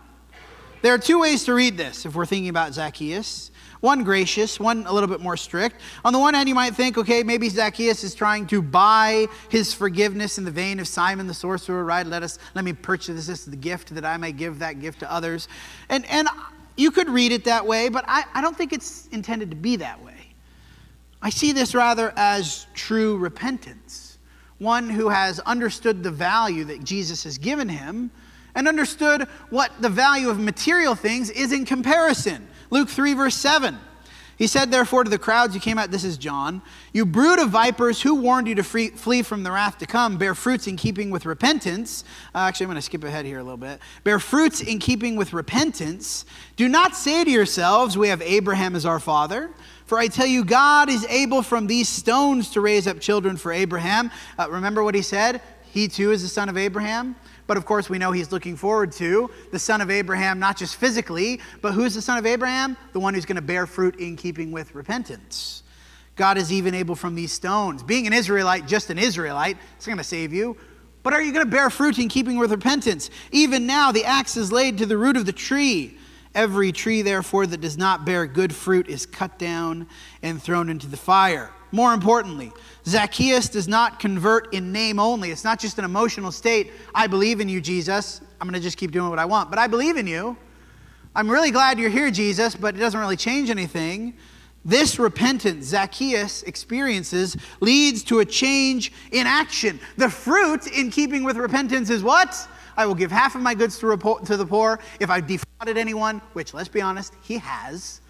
There 0.82 0.94
are 0.94 1.00
two 1.00 1.20
ways 1.20 1.46
to 1.46 1.54
read 1.54 1.78
this 1.78 2.06
if 2.06 2.16
we're 2.16 2.26
thinking 2.26 2.50
about 2.50 2.74
Zacchaeus. 2.74 3.52
One 3.82 4.04
gracious, 4.04 4.60
one 4.60 4.86
a 4.88 4.94
little 4.94 5.08
bit 5.08 5.20
more 5.20 5.38
strict. 5.38 5.82
On 6.04 6.12
the 6.14 6.20
one 6.20 6.34
hand, 6.34 6.50
you 6.50 6.56
might 6.56 6.76
think, 6.76 6.98
okay, 6.98 7.22
maybe 7.24 7.48
Zacchaeus 7.50 8.04
is 8.04 8.16
trying 8.16 8.48
to 8.48 8.62
buy 8.62 9.28
his 9.50 9.74
forgiveness 9.74 10.38
in 10.38 10.44
the 10.44 10.52
vein 10.52 10.80
of 10.80 10.88
Simon 10.88 11.28
the 11.28 11.34
sorcerer, 11.34 11.86
right? 11.86 12.06
Let 12.06 12.24
us 12.24 12.40
let 12.56 12.66
me 12.66 12.74
purchase 12.74 13.28
this 13.28 13.46
the 13.46 13.56
gift 13.56 13.94
that 13.96 14.06
I 14.06 14.18
may 14.18 14.32
give 14.32 14.60
that 14.60 14.80
gift 14.80 15.00
to 15.00 15.12
others. 15.12 15.48
And 15.90 16.06
and 16.08 16.28
you 16.76 16.92
could 16.92 17.10
read 17.10 17.32
it 17.32 17.44
that 17.46 17.66
way, 17.66 17.90
but 17.90 18.06
I, 18.08 18.24
I 18.34 18.42
don't 18.42 18.56
think 18.56 18.74
it's 18.74 19.08
intended 19.08 19.50
to 19.50 19.58
be 19.58 19.76
that 19.78 20.04
way. 20.04 20.14
I 21.22 21.30
see 21.30 21.52
this 21.52 21.74
rather 21.74 22.14
as 22.16 22.68
true 22.74 23.18
repentance. 23.18 24.20
One 24.60 24.90
who 24.90 25.10
has 25.10 25.40
understood 25.42 26.04
the 26.04 26.12
value 26.12 26.64
that 26.66 26.84
Jesus 26.84 27.24
has 27.24 27.38
given 27.38 27.68
him 27.70 28.12
and 28.56 28.68
understood 28.68 29.24
what 29.50 29.72
the 29.82 29.90
value 29.90 30.30
of 30.30 30.40
material 30.40 30.96
things 30.96 31.30
is 31.30 31.52
in 31.52 31.66
comparison. 31.66 32.48
Luke 32.70 32.90
3, 32.90 33.14
verse 33.14 33.36
7. 33.36 33.78
He 34.38 34.46
said, 34.46 34.70
therefore, 34.70 35.04
to 35.04 35.10
the 35.10 35.18
crowds 35.18 35.56
who 35.56 35.60
came 35.60 35.80
out, 35.80 35.90
this 35.90 36.04
is 36.04 36.16
John, 36.16 36.62
you 36.94 37.08
brood 37.08 37.40
of 37.40 37.50
vipers, 37.50 38.04
who 38.04 38.16
warned 38.16 38.48
you 38.48 38.54
to 38.56 38.64
free, 38.64 38.90
flee 38.90 39.24
from 39.24 39.42
the 39.42 39.52
wrath 39.52 39.80
to 39.80 39.88
come? 39.88 40.20
Bear 40.20 40.36
fruits 40.36 40.68
in 40.68 40.78
keeping 40.78 41.10
with 41.10 41.26
repentance. 41.26 42.04
Uh, 42.36 42.40
actually, 42.40 42.66
I'm 42.66 42.70
going 42.70 42.76
to 42.76 42.84
skip 42.84 43.04
ahead 43.04 43.26
here 43.26 43.40
a 43.40 43.44
little 43.44 43.58
bit. 43.58 43.80
Bear 44.04 44.20
fruits 44.20 44.62
in 44.62 44.78
keeping 44.78 45.16
with 45.16 45.34
repentance. 45.34 46.24
Do 46.56 46.70
not 46.70 46.96
say 46.96 47.24
to 47.24 47.32
yourselves, 47.32 47.98
we 47.98 48.10
have 48.10 48.22
Abraham 48.22 48.76
as 48.76 48.86
our 48.86 49.00
father. 49.00 49.50
For 49.88 49.98
I 49.98 50.08
tell 50.08 50.28
you, 50.28 50.46
God 50.46 50.90
is 50.90 51.04
able 51.06 51.42
from 51.42 51.66
these 51.66 51.90
stones 51.90 52.52
to 52.52 52.62
raise 52.62 52.86
up 52.86 53.00
children 53.00 53.38
for 53.38 53.52
Abraham. 53.52 54.12
Uh, 54.38 54.48
remember 54.52 54.84
what 54.84 54.94
he 54.94 55.02
said? 55.02 55.42
He 55.72 55.88
too 55.88 56.12
is 56.12 56.22
the 56.22 56.28
son 56.28 56.48
of 56.48 56.58
Abraham. 56.58 57.16
But 57.48 57.58
of 57.58 57.66
course, 57.66 57.90
we 57.90 57.98
know 57.98 58.12
he's 58.12 58.32
looking 58.32 58.58
forward 58.58 58.92
to 58.94 59.32
the 59.52 59.60
son 59.60 59.82
of 59.82 59.90
Abraham, 59.90 60.38
not 60.38 60.58
just 60.58 60.76
physically, 60.76 61.40
but 61.62 61.74
who's 61.74 61.96
the 61.96 62.02
son 62.02 62.18
of 62.18 62.26
Abraham? 62.26 62.78
The 62.92 63.00
one 63.00 63.14
who's 63.14 63.26
going 63.26 63.38
to 63.38 63.42
bear 63.42 63.66
fruit 63.66 63.96
in 63.96 64.18
keeping 64.18 64.52
with 64.52 64.76
repentance. 64.76 65.64
God 66.18 66.38
is 66.38 66.52
even 66.52 66.74
able 66.74 66.96
from 66.96 67.16
these 67.16 67.32
stones. 67.32 67.84
Being 67.84 68.06
an 68.06 68.14
Israelite, 68.14 68.68
just 68.68 68.90
an 68.90 68.98
Israelite, 68.98 69.58
it's 69.78 69.86
going 69.86 70.00
to 70.00 70.04
save 70.04 70.34
you. 70.34 70.58
But 71.04 71.14
are 71.14 71.22
you 71.22 71.32
going 71.32 71.46
to 71.46 71.52
bear 71.52 71.70
fruit 71.70 72.00
in 72.00 72.10
keeping 72.10 72.38
with 72.38 72.52
repentance? 72.52 73.10
Even 73.32 73.66
now, 73.66 73.94
the 73.94 74.04
axe 74.04 74.36
is 74.36 74.52
laid 74.52 74.78
to 74.80 74.86
the 74.86 74.98
root 74.98 75.16
of 75.16 75.26
the 75.26 75.32
tree. 75.32 75.98
Every 76.36 76.72
tree, 76.72 77.02
therefore, 77.02 77.48
that 77.48 77.62
does 77.62 77.78
not 77.78 78.04
bear 78.04 78.26
good 78.28 78.54
fruit 78.54 78.90
is 78.90 79.06
cut 79.06 79.40
down 79.40 79.88
and 80.22 80.42
thrown 80.42 80.70
into 80.70 80.88
the 80.88 80.98
fire. 80.98 81.52
More 81.72 81.94
importantly, 81.94 82.52
Zacchaeus 82.88 83.50
does 83.50 83.68
not 83.68 84.00
convert 84.00 84.54
in 84.54 84.72
name 84.72 84.98
only. 84.98 85.32
It's 85.32 85.44
not 85.44 85.60
just 85.60 85.78
an 85.78 85.84
emotional 85.84 86.32
state. 86.32 86.72
I 86.96 87.08
believe 87.08 87.42
in 87.42 87.50
you, 87.50 87.60
Jesus. 87.60 88.22
I'm 88.40 88.48
going 88.48 88.54
to 88.54 88.62
just 88.62 88.78
keep 88.78 88.92
doing 88.92 89.10
what 89.10 89.20
I 89.20 89.26
want, 89.26 89.50
but 89.50 89.60
I 89.60 89.68
believe 89.68 89.98
in 89.98 90.08
you. 90.08 90.38
I'm 91.14 91.30
really 91.30 91.52
glad 91.52 91.80
you're 91.80 91.90
here, 91.90 92.12
Jesus, 92.12 92.56
but 92.56 92.76
it 92.76 92.80
doesn't 92.80 93.00
really 93.00 93.18
change 93.18 93.50
anything. 93.50 94.14
This 94.64 95.00
repentance 95.00 95.66
Zacchaeus 95.66 96.44
experiences 96.44 97.36
leads 97.60 98.04
to 98.04 98.20
a 98.20 98.26
change 98.26 98.94
in 99.12 99.28
action. 99.28 99.80
The 99.98 100.10
fruit 100.10 100.68
in 100.68 100.90
keeping 100.90 101.24
with 101.24 101.36
repentance 101.36 101.90
is 101.90 102.04
what? 102.04 102.48
I 102.78 102.86
will 102.86 102.96
give 102.96 103.12
half 103.12 103.36
of 103.36 103.42
my 103.42 103.54
goods 103.54 103.80
to, 103.80 103.88
the 103.88 104.46
poor. 104.48 104.80
If 105.00 105.10
I've 105.10 105.28
defrauded 105.28 105.78
anyone, 105.78 106.22
which 106.34 106.54
let's 106.54 106.70
be 106.70 106.82
honest, 106.82 107.14
he 107.22 107.38
has, 107.40 108.02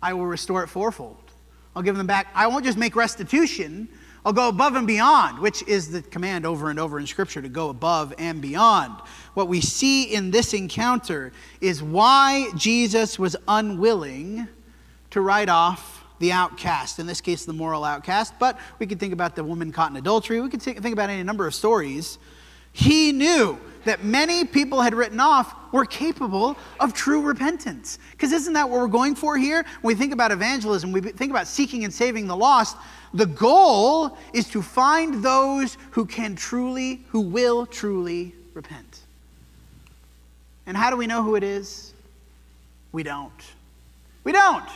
I 0.00 0.14
will 0.14 0.26
restore 0.26 0.62
it 0.62 0.68
fourfold. 0.68 1.32
I'll 1.74 1.82
give 1.82 1.96
them 1.96 2.06
back. 2.06 2.28
I 2.34 2.46
won't 2.46 2.64
just 2.64 2.78
make 2.78 2.94
restitution, 2.94 3.88
I'll 4.24 4.32
go 4.32 4.48
above 4.48 4.76
and 4.76 4.86
beyond, 4.86 5.40
which 5.40 5.62
is 5.66 5.90
the 5.90 6.00
command 6.00 6.46
over 6.46 6.70
and 6.70 6.78
over 6.78 7.00
in 7.00 7.06
Scripture 7.08 7.42
to 7.42 7.48
go 7.48 7.70
above 7.70 8.14
and 8.18 8.40
beyond. 8.40 8.94
What 9.34 9.48
we 9.48 9.60
see 9.60 10.04
in 10.04 10.30
this 10.30 10.54
encounter 10.54 11.32
is 11.60 11.82
why 11.82 12.46
Jesus 12.56 13.18
was 13.18 13.34
unwilling 13.48 14.46
to 15.10 15.20
write 15.20 15.48
off 15.48 16.04
the 16.20 16.30
outcast, 16.30 17.00
in 17.00 17.06
this 17.06 17.20
case, 17.20 17.44
the 17.44 17.52
moral 17.52 17.82
outcast, 17.82 18.34
but 18.38 18.56
we 18.78 18.86
could 18.86 19.00
think 19.00 19.12
about 19.12 19.34
the 19.34 19.42
woman 19.42 19.72
caught 19.72 19.90
in 19.90 19.96
adultery. 19.96 20.40
We 20.40 20.48
could 20.48 20.62
think 20.62 20.92
about 20.92 21.10
any 21.10 21.24
number 21.24 21.48
of 21.48 21.54
stories. 21.54 22.18
He 22.70 23.10
knew 23.10 23.58
that 23.84 24.04
many 24.04 24.44
people 24.44 24.80
had 24.80 24.94
written 24.94 25.20
off 25.20 25.54
we're 25.72 25.86
capable 25.86 26.56
of 26.78 26.92
true 26.92 27.22
repentance. 27.22 27.98
Because 28.12 28.30
isn't 28.32 28.52
that 28.52 28.68
what 28.68 28.78
we're 28.78 28.88
going 28.88 29.14
for 29.14 29.38
here? 29.38 29.64
When 29.80 29.94
we 29.94 29.98
think 29.98 30.12
about 30.12 30.30
evangelism, 30.30 30.92
we 30.92 31.00
think 31.00 31.30
about 31.30 31.46
seeking 31.46 31.84
and 31.84 31.92
saving 31.92 32.26
the 32.26 32.36
lost. 32.36 32.76
The 33.14 33.26
goal 33.26 34.16
is 34.34 34.48
to 34.50 34.62
find 34.62 35.24
those 35.24 35.78
who 35.92 36.04
can 36.04 36.36
truly, 36.36 37.00
who 37.08 37.20
will 37.20 37.66
truly 37.66 38.34
repent. 38.54 39.00
And 40.66 40.76
how 40.76 40.90
do 40.90 40.96
we 40.96 41.06
know 41.06 41.22
who 41.22 41.34
it 41.34 41.42
is? 41.42 41.94
We 42.92 43.02
don't. 43.02 43.32
We 44.24 44.32
don't. 44.32 44.68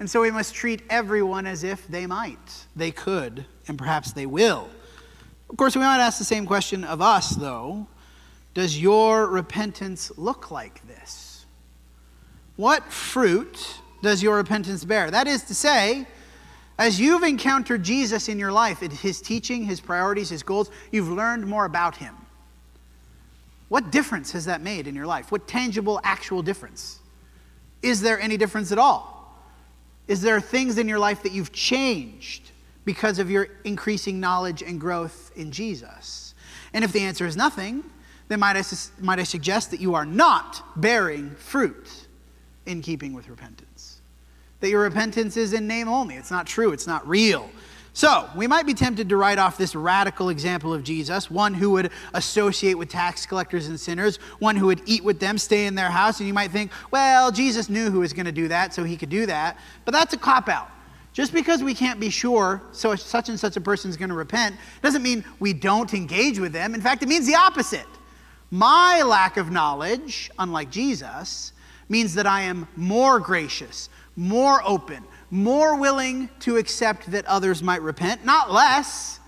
And 0.00 0.10
so 0.10 0.22
we 0.22 0.30
must 0.30 0.54
treat 0.54 0.82
everyone 0.90 1.46
as 1.46 1.62
if 1.62 1.86
they 1.86 2.06
might, 2.06 2.66
they 2.74 2.90
could, 2.90 3.44
and 3.68 3.78
perhaps 3.78 4.12
they 4.12 4.26
will. 4.26 4.68
Of 5.48 5.56
course, 5.56 5.76
we 5.76 5.82
might 5.82 6.00
ask 6.00 6.18
the 6.18 6.24
same 6.24 6.46
question 6.46 6.84
of 6.84 7.00
us, 7.00 7.30
though. 7.30 7.86
Does 8.54 8.78
your 8.80 9.26
repentance 9.26 10.10
look 10.16 10.50
like 10.50 10.86
this? 10.86 11.46
What 12.56 12.84
fruit 12.92 13.80
does 14.02 14.22
your 14.22 14.36
repentance 14.36 14.84
bear? 14.84 15.10
That 15.10 15.26
is 15.26 15.44
to 15.44 15.54
say, 15.54 16.06
as 16.78 17.00
you've 17.00 17.22
encountered 17.22 17.82
Jesus 17.82 18.28
in 18.28 18.38
your 18.38 18.52
life, 18.52 18.80
his 18.80 19.20
teaching, 19.20 19.64
his 19.64 19.80
priorities, 19.80 20.30
his 20.30 20.42
goals, 20.42 20.70
you've 20.90 21.10
learned 21.10 21.46
more 21.46 21.64
about 21.64 21.96
him. 21.96 22.14
What 23.68 23.92
difference 23.92 24.32
has 24.32 24.46
that 24.46 24.62
made 24.62 24.86
in 24.86 24.94
your 24.94 25.06
life? 25.06 25.30
What 25.30 25.46
tangible, 25.46 26.00
actual 26.02 26.42
difference? 26.42 26.98
Is 27.82 28.00
there 28.00 28.18
any 28.18 28.36
difference 28.36 28.72
at 28.72 28.78
all? 28.78 29.38
Is 30.08 30.22
there 30.22 30.40
things 30.40 30.76
in 30.76 30.88
your 30.88 30.98
life 30.98 31.22
that 31.22 31.32
you've 31.32 31.52
changed 31.52 32.50
because 32.84 33.18
of 33.18 33.30
your 33.30 33.48
increasing 33.64 34.18
knowledge 34.18 34.62
and 34.62 34.80
growth 34.80 35.30
in 35.36 35.52
Jesus? 35.52 36.34
And 36.72 36.82
if 36.82 36.92
the 36.92 37.00
answer 37.00 37.26
is 37.26 37.36
nothing, 37.36 37.84
then 38.30 38.38
might 38.38 38.56
I, 38.56 38.62
might 39.00 39.18
I 39.18 39.24
suggest 39.24 39.72
that 39.72 39.80
you 39.80 39.96
are 39.96 40.06
not 40.06 40.62
bearing 40.80 41.32
fruit 41.32 42.06
in 42.64 42.80
keeping 42.80 43.12
with 43.12 43.28
repentance? 43.28 44.02
That 44.60 44.70
your 44.70 44.82
repentance 44.82 45.36
is 45.36 45.52
in 45.52 45.66
name 45.66 45.88
only. 45.88 46.14
It's 46.14 46.30
not 46.30 46.46
true, 46.46 46.72
it's 46.72 46.86
not 46.86 47.06
real. 47.08 47.50
So, 47.92 48.30
we 48.36 48.46
might 48.46 48.66
be 48.66 48.72
tempted 48.72 49.08
to 49.08 49.16
write 49.16 49.38
off 49.38 49.58
this 49.58 49.74
radical 49.74 50.28
example 50.28 50.72
of 50.72 50.84
Jesus, 50.84 51.28
one 51.28 51.54
who 51.54 51.70
would 51.70 51.90
associate 52.14 52.74
with 52.74 52.88
tax 52.88 53.26
collectors 53.26 53.66
and 53.66 53.80
sinners, 53.80 54.18
one 54.38 54.54
who 54.54 54.66
would 54.66 54.80
eat 54.86 55.02
with 55.02 55.18
them, 55.18 55.36
stay 55.36 55.66
in 55.66 55.74
their 55.74 55.90
house. 55.90 56.20
And 56.20 56.28
you 56.28 56.32
might 56.32 56.52
think, 56.52 56.70
well, 56.92 57.32
Jesus 57.32 57.68
knew 57.68 57.90
who 57.90 57.98
was 57.98 58.12
going 58.12 58.26
to 58.26 58.32
do 58.32 58.46
that, 58.46 58.72
so 58.72 58.84
he 58.84 58.96
could 58.96 59.10
do 59.10 59.26
that. 59.26 59.58
But 59.84 59.90
that's 59.90 60.14
a 60.14 60.16
cop 60.16 60.48
out. 60.48 60.70
Just 61.12 61.32
because 61.32 61.64
we 61.64 61.74
can't 61.74 61.98
be 61.98 62.10
sure 62.10 62.62
so 62.70 62.94
such 62.94 63.28
and 63.28 63.40
such 63.40 63.56
a 63.56 63.60
person 63.60 63.90
is 63.90 63.96
going 63.96 64.10
to 64.10 64.14
repent 64.14 64.54
doesn't 64.82 65.02
mean 65.02 65.24
we 65.40 65.52
don't 65.52 65.92
engage 65.94 66.38
with 66.38 66.52
them. 66.52 66.76
In 66.76 66.80
fact, 66.80 67.02
it 67.02 67.08
means 67.08 67.26
the 67.26 67.34
opposite. 67.34 67.86
My 68.50 69.02
lack 69.02 69.36
of 69.36 69.50
knowledge, 69.50 70.30
unlike 70.38 70.70
Jesus, 70.70 71.52
means 71.88 72.14
that 72.14 72.26
I 72.26 72.42
am 72.42 72.66
more 72.76 73.20
gracious, 73.20 73.88
more 74.16 74.60
open, 74.64 75.04
more 75.30 75.76
willing 75.76 76.28
to 76.40 76.56
accept 76.56 77.10
that 77.12 77.26
others 77.26 77.62
might 77.62 77.82
repent, 77.82 78.24
not 78.24 78.50
less. 78.50 79.20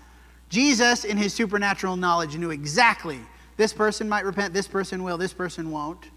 Jesus, 0.49 1.03
in 1.05 1.17
his 1.17 1.33
supernatural 1.33 1.95
knowledge, 1.95 2.35
knew 2.37 2.51
exactly 2.51 3.19
this 3.57 3.73
person 3.73 4.09
might 4.09 4.25
repent, 4.25 4.53
this 4.53 4.67
person 4.67 5.03
will, 5.03 5.17
this 5.17 5.33
person 5.33 5.71
won't. 5.71 6.09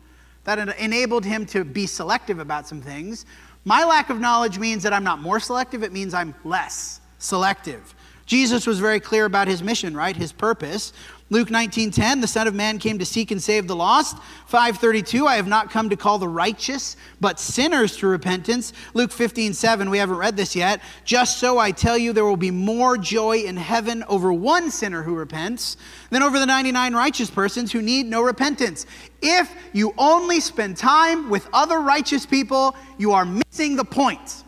That 0.45 0.59
enabled 0.79 1.25
him 1.25 1.47
to 1.47 1.65
be 1.65 1.87
selective 1.87 2.39
about 2.39 2.67
some 2.69 2.81
things. 2.81 3.27
My 3.65 3.85
lack 3.85 4.11
of 4.11 4.21
knowledge 4.21 4.59
means 4.59 4.83
that 4.85 4.93
I'm 4.93 5.05
not 5.05 5.21
more 5.21 5.41
selective, 5.41 5.83
it 5.83 5.93
means 5.93 6.15
I'm 6.15 6.35
less 6.45 7.01
selective. 7.19 7.95
Jesus 8.27 8.67
was 8.67 8.81
very 8.81 9.01
clear 9.01 9.25
about 9.25 9.49
his 9.49 9.63
mission, 9.63 9.97
right? 9.97 10.17
His 10.17 10.33
purpose. 10.33 10.93
Luke 11.29 11.49
19:10, 11.49 12.21
the 12.21 12.29
Son 12.29 12.47
of 12.47 12.55
Man 12.55 12.79
came 12.79 13.01
to 13.01 13.05
seek 13.05 13.33
and 13.33 13.43
save 13.43 13.67
the 13.67 13.75
lost. 13.75 14.17
532, 14.47 15.27
I 15.27 15.35
have 15.35 15.49
not 15.49 15.73
come 15.73 15.91
to 15.91 15.97
call 15.97 16.21
the 16.21 16.29
righteous, 16.29 16.97
but 17.21 17.41
sinners 17.41 17.97
to 17.97 18.07
repentance. 18.07 18.73
Luke 18.95 19.11
15:7, 19.11 19.91
we 19.91 19.99
haven't 19.99 20.19
read 20.19 20.37
this 20.37 20.55
yet. 20.55 20.81
Just 21.05 21.39
so 21.39 21.59
I 21.59 21.73
tell 21.73 21.99
you, 21.99 22.13
there 22.13 22.25
will 22.25 22.37
be 22.37 22.53
more 22.53 22.97
joy 22.97 23.39
in 23.39 23.57
heaven 23.57 24.05
over 24.05 24.33
one 24.33 24.71
sinner 24.71 25.03
who 25.03 25.17
repents 25.17 25.77
than 26.11 26.23
over 26.23 26.39
the 26.39 26.47
99 26.47 26.95
righteous 26.95 27.29
persons 27.29 27.73
who 27.73 27.83
need 27.83 28.07
no 28.07 28.23
repentance. 28.23 28.87
If 29.21 29.53
you 29.73 29.95
only 29.99 30.39
spend 30.39 30.77
time 30.77 31.29
with 31.29 31.49
other 31.53 31.81
righteous 31.81 32.25
people, 32.25 32.77
you 32.99 33.13
are 33.13 33.25
missing 33.25 33.75
the 33.75 33.85
point. 33.85 34.45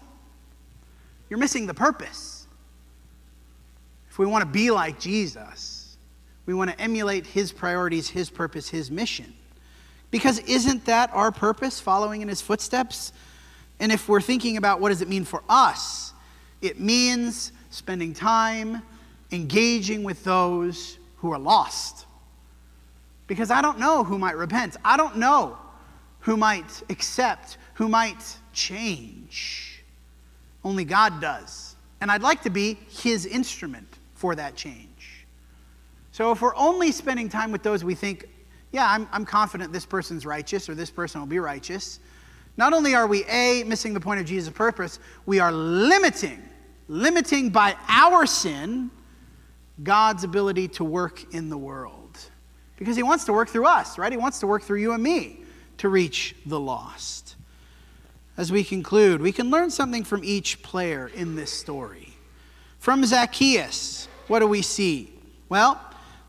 You're 1.28 1.40
missing 1.40 1.66
the 1.66 1.74
purpose. 1.74 2.46
If 4.10 4.18
we 4.20 4.26
want 4.26 4.42
to 4.42 4.50
be 4.50 4.70
like 4.70 5.00
Jesus, 5.00 5.77
we 6.48 6.54
want 6.54 6.70
to 6.70 6.80
emulate 6.80 7.26
his 7.26 7.52
priorities, 7.52 8.08
his 8.08 8.30
purpose, 8.30 8.70
his 8.70 8.90
mission. 8.90 9.34
Because 10.10 10.38
isn't 10.38 10.86
that 10.86 11.10
our 11.12 11.30
purpose, 11.30 11.78
following 11.78 12.22
in 12.22 12.28
his 12.28 12.40
footsteps? 12.40 13.12
And 13.80 13.92
if 13.92 14.08
we're 14.08 14.22
thinking 14.22 14.56
about 14.56 14.80
what 14.80 14.88
does 14.88 15.02
it 15.02 15.08
mean 15.08 15.26
for 15.26 15.42
us, 15.46 16.14
it 16.62 16.80
means 16.80 17.52
spending 17.68 18.14
time 18.14 18.80
engaging 19.30 20.04
with 20.04 20.24
those 20.24 20.96
who 21.18 21.30
are 21.32 21.38
lost. 21.38 22.06
Because 23.26 23.50
I 23.50 23.60
don't 23.60 23.78
know 23.78 24.02
who 24.02 24.18
might 24.18 24.38
repent. 24.38 24.74
I 24.82 24.96
don't 24.96 25.18
know 25.18 25.58
who 26.20 26.38
might 26.38 26.82
accept, 26.88 27.58
who 27.74 27.90
might 27.90 28.24
change. 28.54 29.84
Only 30.64 30.86
God 30.86 31.20
does. 31.20 31.76
And 32.00 32.10
I'd 32.10 32.22
like 32.22 32.40
to 32.44 32.50
be 32.50 32.78
his 32.88 33.26
instrument 33.26 33.98
for 34.14 34.34
that 34.34 34.56
change. 34.56 35.17
So 36.18 36.32
if 36.32 36.42
we're 36.42 36.56
only 36.56 36.90
spending 36.90 37.28
time 37.28 37.52
with 37.52 37.62
those 37.62 37.84
we 37.84 37.94
think, 37.94 38.28
yeah, 38.72 38.90
I'm, 38.90 39.08
I'm 39.12 39.24
confident 39.24 39.72
this 39.72 39.86
person's 39.86 40.26
righteous 40.26 40.68
or 40.68 40.74
this 40.74 40.90
person 40.90 41.20
will 41.20 41.28
be 41.28 41.38
righteous, 41.38 42.00
not 42.56 42.72
only 42.72 42.96
are 42.96 43.06
we, 43.06 43.24
A, 43.26 43.62
missing 43.62 43.94
the 43.94 44.00
point 44.00 44.18
of 44.18 44.26
Jesus' 44.26 44.52
purpose, 44.52 44.98
we 45.26 45.38
are 45.38 45.52
limiting, 45.52 46.42
limiting 46.88 47.50
by 47.50 47.76
our 47.86 48.26
sin 48.26 48.90
God's 49.84 50.24
ability 50.24 50.66
to 50.66 50.82
work 50.82 51.32
in 51.32 51.50
the 51.50 51.56
world. 51.56 52.18
Because 52.78 52.96
he 52.96 53.04
wants 53.04 53.24
to 53.26 53.32
work 53.32 53.48
through 53.48 53.66
us, 53.66 53.96
right? 53.96 54.10
He 54.10 54.18
wants 54.18 54.40
to 54.40 54.48
work 54.48 54.64
through 54.64 54.80
you 54.80 54.94
and 54.94 55.02
me 55.04 55.44
to 55.76 55.88
reach 55.88 56.34
the 56.46 56.58
lost. 56.58 57.36
As 58.36 58.50
we 58.50 58.64
conclude, 58.64 59.20
we 59.20 59.30
can 59.30 59.50
learn 59.50 59.70
something 59.70 60.02
from 60.02 60.24
each 60.24 60.62
player 60.62 61.12
in 61.14 61.36
this 61.36 61.52
story. 61.52 62.12
From 62.80 63.04
Zacchaeus, 63.04 64.08
what 64.26 64.40
do 64.40 64.48
we 64.48 64.62
see? 64.62 65.12
Well, 65.48 65.80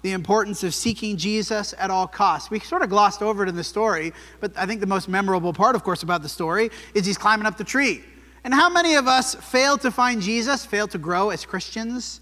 the 0.02 0.12
importance 0.14 0.64
of 0.64 0.74
seeking 0.74 1.18
Jesus 1.18 1.74
at 1.78 1.90
all 1.90 2.08
costs. 2.08 2.50
We 2.50 2.60
sort 2.60 2.82
of 2.82 2.90
glossed 2.90 3.22
over 3.22 3.44
it 3.44 3.50
in 3.50 3.56
the 3.56 3.64
story, 3.64 4.14
but 4.40 4.58
I 4.58 4.66
think 4.66 4.80
the 4.80 4.88
most 4.88 5.10
memorable 5.10 5.54
part, 5.54 5.76
of 5.76 5.84
course, 5.84 6.04
about 6.04 6.22
the 6.22 6.30
story 6.30 6.70
is 6.94 7.06
he's 7.06 7.18
climbing 7.18 7.46
up 7.46 7.58
the 7.58 7.64
tree. 7.64 8.04
And 8.44 8.54
how 8.54 8.70
many 8.70 8.96
of 8.96 9.08
us 9.08 9.36
fail 9.36 9.78
to 9.80 9.92
find 9.92 10.22
Jesus, 10.22 10.66
fail 10.66 10.88
to 10.88 10.98
grow 10.98 11.30
as 11.30 11.46
Christians 11.46 12.22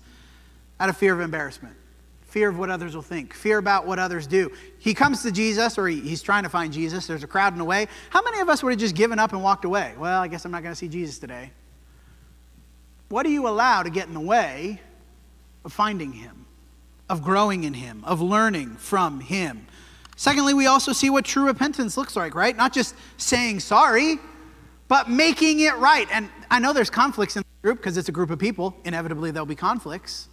out 0.79 0.89
of 0.89 0.97
fear 0.97 1.13
of 1.13 1.21
embarrassment? 1.21 1.75
Fear 2.23 2.49
of 2.49 2.59
what 2.59 2.69
others 2.69 2.95
will 2.95 3.03
think, 3.03 3.33
fear 3.33 3.57
about 3.57 3.87
what 3.87 3.99
others 3.99 4.27
do. 4.27 4.51
He 4.79 4.93
comes 4.93 5.21
to 5.23 5.31
Jesus, 5.31 5.77
or 5.77 5.87
he, 5.87 6.01
he's 6.01 6.21
trying 6.21 6.43
to 6.43 6.49
find 6.49 6.73
Jesus. 6.73 7.07
There's 7.07 7.23
a 7.23 7.27
crowd 7.27 7.53
in 7.53 7.59
the 7.59 7.65
way. 7.65 7.87
How 8.09 8.21
many 8.21 8.39
of 8.41 8.49
us 8.49 8.63
would 8.63 8.71
have 8.71 8.79
just 8.79 8.95
given 8.95 9.17
up 9.17 9.33
and 9.33 9.41
walked 9.41 9.65
away? 9.65 9.93
Well, 9.97 10.21
I 10.21 10.27
guess 10.27 10.43
I'm 10.43 10.51
not 10.51 10.61
going 10.61 10.73
to 10.73 10.75
see 10.75 10.89
Jesus 10.89 11.19
today. 11.19 11.51
What 13.09 13.23
do 13.23 13.29
you 13.29 13.47
allow 13.47 13.83
to 13.83 13.89
get 13.89 14.07
in 14.07 14.13
the 14.13 14.19
way 14.19 14.81
of 15.63 15.71
finding 15.71 16.11
him? 16.11 16.46
Of 17.09 17.23
growing 17.23 17.63
in 17.63 17.73
Him, 17.73 18.03
of 18.05 18.21
learning 18.21 18.75
from 18.75 19.19
Him. 19.19 19.67
Secondly, 20.15 20.53
we 20.53 20.65
also 20.65 20.93
see 20.93 21.09
what 21.09 21.25
true 21.25 21.45
repentance 21.45 21.95
looks 21.95 22.15
like, 22.15 22.33
right? 22.33 22.55
Not 22.55 22.73
just 22.73 22.95
saying 23.17 23.59
sorry, 23.59 24.17
but 24.87 25.09
making 25.09 25.59
it 25.59 25.75
right. 25.77 26.07
And 26.11 26.29
I 26.49 26.59
know 26.59 26.73
there's 26.73 26.89
conflicts 26.89 27.35
in 27.35 27.43
the 27.43 27.67
group 27.67 27.77
because 27.77 27.97
it's 27.97 28.09
a 28.09 28.11
group 28.11 28.29
of 28.29 28.39
people. 28.39 28.75
Inevitably, 28.83 29.31
there'll 29.31 29.45
be 29.45 29.55
conflicts. 29.55 30.27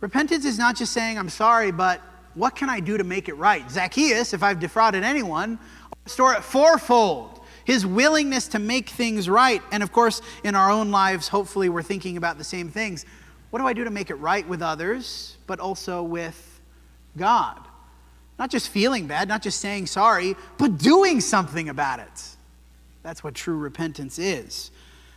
Repentance 0.00 0.44
is 0.44 0.58
not 0.58 0.76
just 0.76 0.92
saying, 0.92 1.18
I'm 1.18 1.28
sorry, 1.28 1.72
but 1.72 2.00
what 2.34 2.56
can 2.56 2.68
I 2.68 2.80
do 2.80 2.96
to 2.96 3.04
make 3.04 3.28
it 3.28 3.34
right? 3.34 3.70
Zacchaeus, 3.70 4.32
if 4.32 4.42
I've 4.42 4.60
defrauded 4.60 5.04
anyone, 5.04 5.58
restore 6.04 6.34
it 6.34 6.42
fourfold. 6.42 7.40
His 7.64 7.86
willingness 7.86 8.48
to 8.48 8.58
make 8.58 8.90
things 8.90 9.28
right. 9.28 9.62
And 9.72 9.82
of 9.82 9.92
course, 9.92 10.20
in 10.42 10.54
our 10.54 10.70
own 10.70 10.90
lives, 10.90 11.28
hopefully, 11.28 11.68
we're 11.68 11.82
thinking 11.82 12.16
about 12.16 12.36
the 12.38 12.44
same 12.44 12.68
things. 12.68 13.06
What 13.54 13.60
do 13.60 13.68
I 13.68 13.72
do 13.72 13.84
to 13.84 13.90
make 13.90 14.10
it 14.10 14.16
right 14.16 14.44
with 14.48 14.62
others, 14.62 15.36
but 15.46 15.60
also 15.60 16.02
with 16.02 16.60
God? 17.16 17.60
Not 18.36 18.50
just 18.50 18.68
feeling 18.68 19.06
bad, 19.06 19.28
not 19.28 19.42
just 19.42 19.60
saying 19.60 19.86
sorry, 19.86 20.34
but 20.58 20.76
doing 20.76 21.20
something 21.20 21.68
about 21.68 22.00
it. 22.00 22.36
That's 23.04 23.22
what 23.22 23.36
true 23.36 23.56
repentance 23.56 24.18
is. 24.18 24.72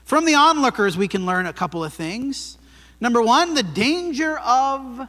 From 0.06 0.24
the 0.24 0.36
onlookers, 0.36 0.96
we 0.96 1.08
can 1.08 1.26
learn 1.26 1.48
a 1.48 1.52
couple 1.52 1.84
of 1.84 1.96
things. 1.96 2.60
Number 3.02 3.24
one, 3.24 3.56
the 3.56 3.64
danger 3.64 4.38
of 4.38 5.08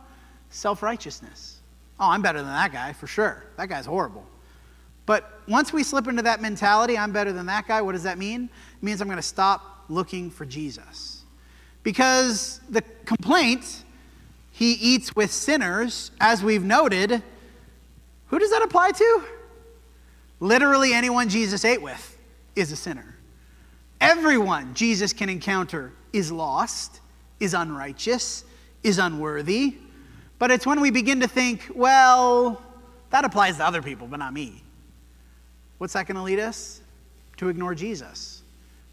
self 0.48 0.82
righteousness. 0.82 1.60
Oh, 2.00 2.08
I'm 2.08 2.22
better 2.22 2.38
than 2.38 2.48
that 2.48 2.72
guy, 2.72 2.94
for 2.94 3.06
sure. 3.06 3.44
That 3.58 3.68
guy's 3.68 3.84
horrible. 3.84 4.24
But 5.04 5.42
once 5.46 5.70
we 5.70 5.82
slip 5.82 6.08
into 6.08 6.22
that 6.22 6.40
mentality, 6.40 6.96
I'm 6.96 7.12
better 7.12 7.34
than 7.34 7.44
that 7.44 7.68
guy, 7.68 7.82
what 7.82 7.92
does 7.92 8.04
that 8.04 8.16
mean? 8.16 8.44
It 8.44 8.82
means 8.82 9.02
I'm 9.02 9.08
going 9.08 9.18
to 9.18 9.22
stop 9.22 9.84
looking 9.90 10.30
for 10.30 10.46
Jesus. 10.46 11.17
Because 11.82 12.60
the 12.68 12.82
complaint, 13.04 13.84
he 14.50 14.72
eats 14.72 15.14
with 15.14 15.32
sinners, 15.32 16.10
as 16.20 16.42
we've 16.42 16.64
noted, 16.64 17.22
who 18.26 18.38
does 18.38 18.50
that 18.50 18.62
apply 18.62 18.90
to? 18.90 19.22
Literally, 20.40 20.92
anyone 20.92 21.28
Jesus 21.28 21.64
ate 21.64 21.82
with 21.82 22.18
is 22.54 22.72
a 22.72 22.76
sinner. 22.76 23.16
Everyone 24.00 24.74
Jesus 24.74 25.12
can 25.12 25.28
encounter 25.28 25.92
is 26.12 26.30
lost, 26.30 27.00
is 27.40 27.54
unrighteous, 27.54 28.44
is 28.82 28.98
unworthy. 28.98 29.76
But 30.38 30.50
it's 30.50 30.66
when 30.66 30.80
we 30.80 30.90
begin 30.90 31.20
to 31.20 31.28
think, 31.28 31.68
well, 31.74 32.62
that 33.10 33.24
applies 33.24 33.56
to 33.56 33.64
other 33.66 33.82
people, 33.82 34.06
but 34.06 34.18
not 34.18 34.32
me. 34.32 34.62
What's 35.78 35.94
that 35.94 36.06
going 36.06 36.16
to 36.16 36.22
lead 36.22 36.38
us? 36.38 36.80
To 37.38 37.48
ignore 37.48 37.74
Jesus, 37.74 38.42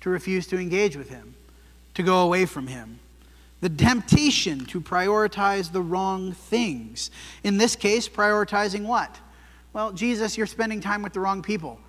to 0.02 0.10
refuse 0.10 0.48
to 0.48 0.58
engage 0.58 0.96
with 0.96 1.10
him, 1.10 1.36
to 1.96 2.04
go 2.04 2.22
away 2.22 2.46
from 2.46 2.68
him. 2.68 3.00
The 3.62 3.70
temptation 3.70 4.66
to 4.66 4.80
prioritize 4.80 5.72
the 5.72 5.82
wrong 5.82 6.34
things. 6.34 7.10
In 7.44 7.58
this 7.58 7.76
case, 7.76 8.08
prioritizing 8.08 8.84
what? 8.84 9.18
Well, 9.74 9.92
Jesus, 9.92 10.38
you're 10.38 10.46
spending 10.46 10.82
time 10.82 11.02
with 11.02 11.14
the 11.14 11.20
wrong 11.20 11.42
people. 11.42 11.80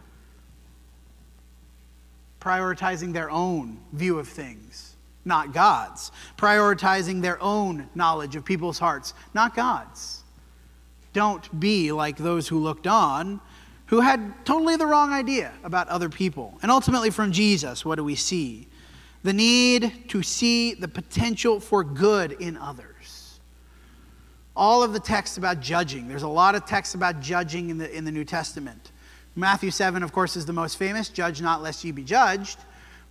Prioritizing 2.40 3.12
their 3.12 3.30
own 3.30 3.78
view 3.92 4.18
of 4.18 4.28
things, 4.28 4.96
not 5.24 5.52
God's. 5.52 6.12
Prioritizing 6.38 7.20
their 7.20 7.42
own 7.42 7.88
knowledge 7.94 8.36
of 8.36 8.44
people's 8.44 8.78
hearts, 8.78 9.12
not 9.34 9.54
God's. 9.54 10.22
Don't 11.12 11.60
be 11.60 11.92
like 11.92 12.16
those 12.16 12.46
who 12.46 12.58
looked 12.58 12.86
on, 12.86 13.40
who 13.86 14.00
had 14.00 14.44
totally 14.44 14.76
the 14.76 14.86
wrong 14.86 15.12
idea 15.12 15.52
about 15.64 15.88
other 15.88 16.08
people. 16.08 16.58
And 16.62 16.70
ultimately, 16.70 17.10
from 17.10 17.32
Jesus, 17.32 17.84
what 17.84 17.96
do 17.96 18.04
we 18.04 18.14
see? 18.14 18.68
The 19.22 19.32
need 19.32 20.08
to 20.08 20.22
see 20.22 20.74
the 20.74 20.88
potential 20.88 21.60
for 21.60 21.82
good 21.82 22.32
in 22.32 22.56
others. 22.56 23.40
All 24.54 24.82
of 24.82 24.92
the 24.92 25.00
texts 25.00 25.36
about 25.36 25.60
judging, 25.60 26.08
there's 26.08 26.22
a 26.22 26.28
lot 26.28 26.54
of 26.54 26.64
texts 26.64 26.94
about 26.94 27.20
judging 27.20 27.70
in 27.70 27.78
the, 27.78 27.94
in 27.94 28.04
the 28.04 28.12
New 28.12 28.24
Testament. 28.24 28.92
Matthew 29.34 29.70
7, 29.70 30.02
of 30.02 30.12
course, 30.12 30.36
is 30.36 30.46
the 30.46 30.52
most 30.52 30.78
famous 30.78 31.08
judge 31.08 31.42
not 31.42 31.62
lest 31.62 31.84
ye 31.84 31.92
be 31.92 32.04
judged. 32.04 32.58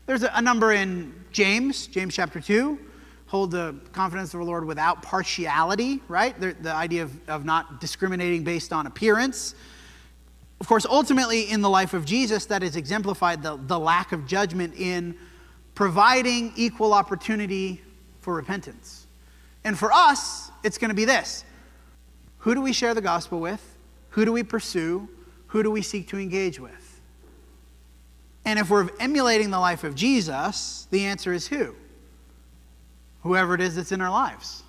There's 0.08 0.24
a, 0.24 0.32
a 0.34 0.42
number 0.42 0.72
in 0.72 1.14
James, 1.32 1.88
James 1.88 2.16
chapter 2.16 2.40
2 2.40 2.80
hold 3.28 3.52
the 3.52 3.76
confidence 3.92 4.34
of 4.34 4.40
the 4.40 4.46
Lord 4.46 4.66
without 4.66 5.02
partiality, 5.02 6.00
right? 6.08 6.40
The, 6.40 6.56
the 6.62 6.74
idea 6.74 7.04
of, 7.04 7.30
of 7.30 7.46
not 7.46 7.82
discriminating 7.82 8.44
based 8.44 8.72
on 8.72 8.88
appearance. 8.88 9.56
Of 10.62 10.68
course, 10.68 10.86
ultimately, 10.86 11.50
in 11.50 11.62
the 11.62 11.70
life 11.70 11.94
of 11.94 12.06
Jesus, 12.06 12.46
that 12.46 12.64
is 12.64 12.76
exemplified 12.76 13.44
the, 13.44 13.58
the 13.58 13.80
lack 13.80 14.12
of 14.12 14.26
judgment 14.26 14.76
in 14.76 15.18
providing 15.76 16.54
equal 16.56 16.94
opportunity 16.94 17.82
for 18.22 18.34
repentance. 18.34 19.06
And 19.64 19.78
for 19.78 19.92
us, 19.92 20.50
it's 20.64 20.78
going 20.78 20.90
to 20.90 20.96
be 20.96 21.06
this 21.06 21.44
who 22.40 22.54
do 22.56 22.62
we 22.62 22.74
share 22.74 22.94
the 22.94 23.02
gospel 23.02 23.40
with? 23.40 23.78
Who 24.10 24.26
do 24.26 24.32
we 24.32 24.44
pursue? 24.44 25.10
Who 25.48 25.64
do 25.64 25.72
we 25.72 25.82
seek 25.82 26.08
to 26.10 26.18
engage 26.18 26.60
with? 26.60 27.02
And 28.46 28.60
if 28.60 28.70
we're 28.70 28.90
emulating 29.00 29.50
the 29.50 29.60
life 29.60 29.84
of 29.84 29.96
Jesus, 29.96 30.88
the 30.92 31.06
answer 31.06 31.34
is 31.34 31.48
who? 31.48 31.76
Whoever 33.24 33.56
it 33.56 33.62
is 33.62 33.76
that's 33.76 33.92
in 33.92 34.02
our 34.02 34.12
lives. 34.12 34.64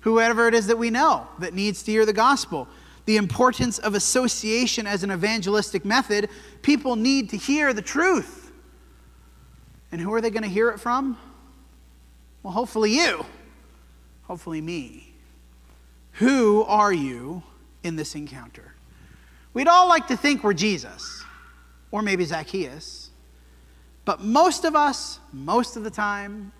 Whoever 0.00 0.48
it 0.48 0.54
is 0.54 0.66
that 0.66 0.76
we 0.76 0.90
know 0.90 1.26
that 1.38 1.54
needs 1.54 1.82
to 1.84 1.92
hear 1.92 2.04
the 2.04 2.12
gospel 2.12 2.68
the 3.04 3.16
importance 3.16 3.78
of 3.78 3.94
association 3.94 4.86
as 4.86 5.02
an 5.02 5.10
evangelistic 5.10 5.84
method, 5.84 6.28
people 6.62 6.96
need 6.96 7.30
to 7.30 7.36
hear 7.36 7.72
the 7.72 7.82
truth. 7.82 8.41
And 9.92 10.00
who 10.00 10.12
are 10.14 10.20
they 10.20 10.30
going 10.30 10.42
to 10.42 10.48
hear 10.48 10.70
it 10.70 10.80
from? 10.80 11.18
Well, 12.42 12.52
hopefully 12.52 12.92
you. 12.92 13.24
Hopefully 14.22 14.60
me. 14.60 15.14
Who 16.12 16.62
are 16.64 16.92
you 16.92 17.42
in 17.82 17.96
this 17.96 18.14
encounter? 18.14 18.74
We'd 19.54 19.68
all 19.68 19.88
like 19.88 20.08
to 20.08 20.16
think 20.16 20.42
we're 20.42 20.54
Jesus, 20.54 21.22
or 21.90 22.00
maybe 22.02 22.24
Zacchaeus. 22.24 23.10
But 24.04 24.20
most 24.20 24.64
of 24.64 24.74
us, 24.74 25.20
most 25.32 25.76
of 25.76 25.84
the 25.84 25.90
time, 25.90 26.52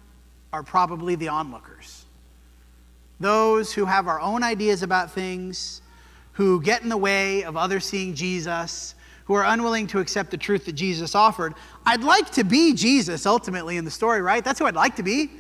are 0.53 0.63
probably 0.63 1.15
the 1.15 1.29
onlookers. 1.29 2.05
Those 3.19 3.73
who 3.73 3.87
have 3.87 4.09
our 4.09 4.21
own 4.21 4.43
ideas 4.43 4.83
about 4.83 5.11
things 5.11 5.81
who 6.33 6.61
get 6.61 6.83
in 6.83 6.89
the 6.89 6.97
way 6.97 7.45
of 7.45 7.57
others 7.57 7.85
seeing 7.85 8.15
Jesus, 8.15 8.95
who 9.33 9.39
are 9.39 9.47
unwilling 9.47 9.87
to 9.87 9.99
accept 9.99 10.31
the 10.31 10.37
truth 10.37 10.67
that 10.67 10.75
Jesus 10.75 11.15
offered. 11.15 11.55
I'd 11.87 12.05
like 12.05 12.31
to 12.33 12.45
be 12.45 12.75
Jesus 12.75 13.25
ultimately 13.25 13.79
in 13.79 13.85
the 13.87 13.91
story, 13.91 14.21
right? 14.21 14.45
That's 14.45 14.59
who 14.59 14.67
I'd 14.67 14.75
like 14.75 14.97
to 14.97 15.03
be. 15.03 15.31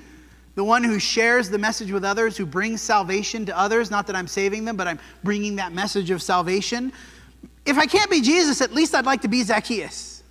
The 0.54 0.64
one 0.64 0.82
who 0.82 0.98
shares 0.98 1.50
the 1.50 1.58
message 1.58 1.92
with 1.92 2.02
others, 2.02 2.34
who 2.34 2.46
brings 2.46 2.80
salvation 2.80 3.44
to 3.44 3.58
others. 3.58 3.90
Not 3.90 4.06
that 4.06 4.16
I'm 4.16 4.26
saving 4.26 4.64
them, 4.64 4.78
but 4.78 4.88
I'm 4.88 4.98
bringing 5.24 5.56
that 5.56 5.74
message 5.74 6.10
of 6.10 6.22
salvation. 6.22 6.90
If 7.66 7.76
I 7.76 7.84
can't 7.84 8.10
be 8.10 8.22
Jesus, 8.22 8.62
at 8.62 8.72
least 8.72 8.94
I'd 8.94 9.04
like 9.04 9.20
to 9.22 9.28
be 9.28 9.42
Zacchaeus. 9.42 10.22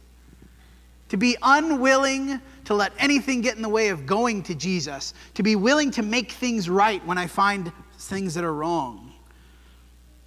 To 1.10 1.17
be 1.17 1.38
unwilling 1.43 2.41
to 2.65 2.74
let 2.74 2.93
anything 2.97 3.41
get 3.41 3.58
in 3.58 3.62
the 3.62 3.69
way 3.69 3.89
of 3.89 4.08
going 4.08 4.41
to 4.43 4.56
Jesus, 4.56 5.13
to 5.36 5.43
be 5.43 5.56
willing 5.56 5.91
to 5.91 6.02
make 6.02 6.32
things 6.32 6.67
right 6.67 7.06
when 7.06 7.19
I 7.19 7.28
find 7.28 7.71
things 8.00 8.34
that 8.34 8.43
are 8.43 8.56
wrong. 8.56 9.13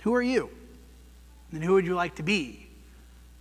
Who 0.03 0.15
are 0.15 0.23
you? 0.23 0.51
And 1.51 1.65
who 1.65 1.73
would 1.73 1.85
you 1.85 1.97
like 1.97 2.15
to 2.17 2.23
be? 2.23 2.64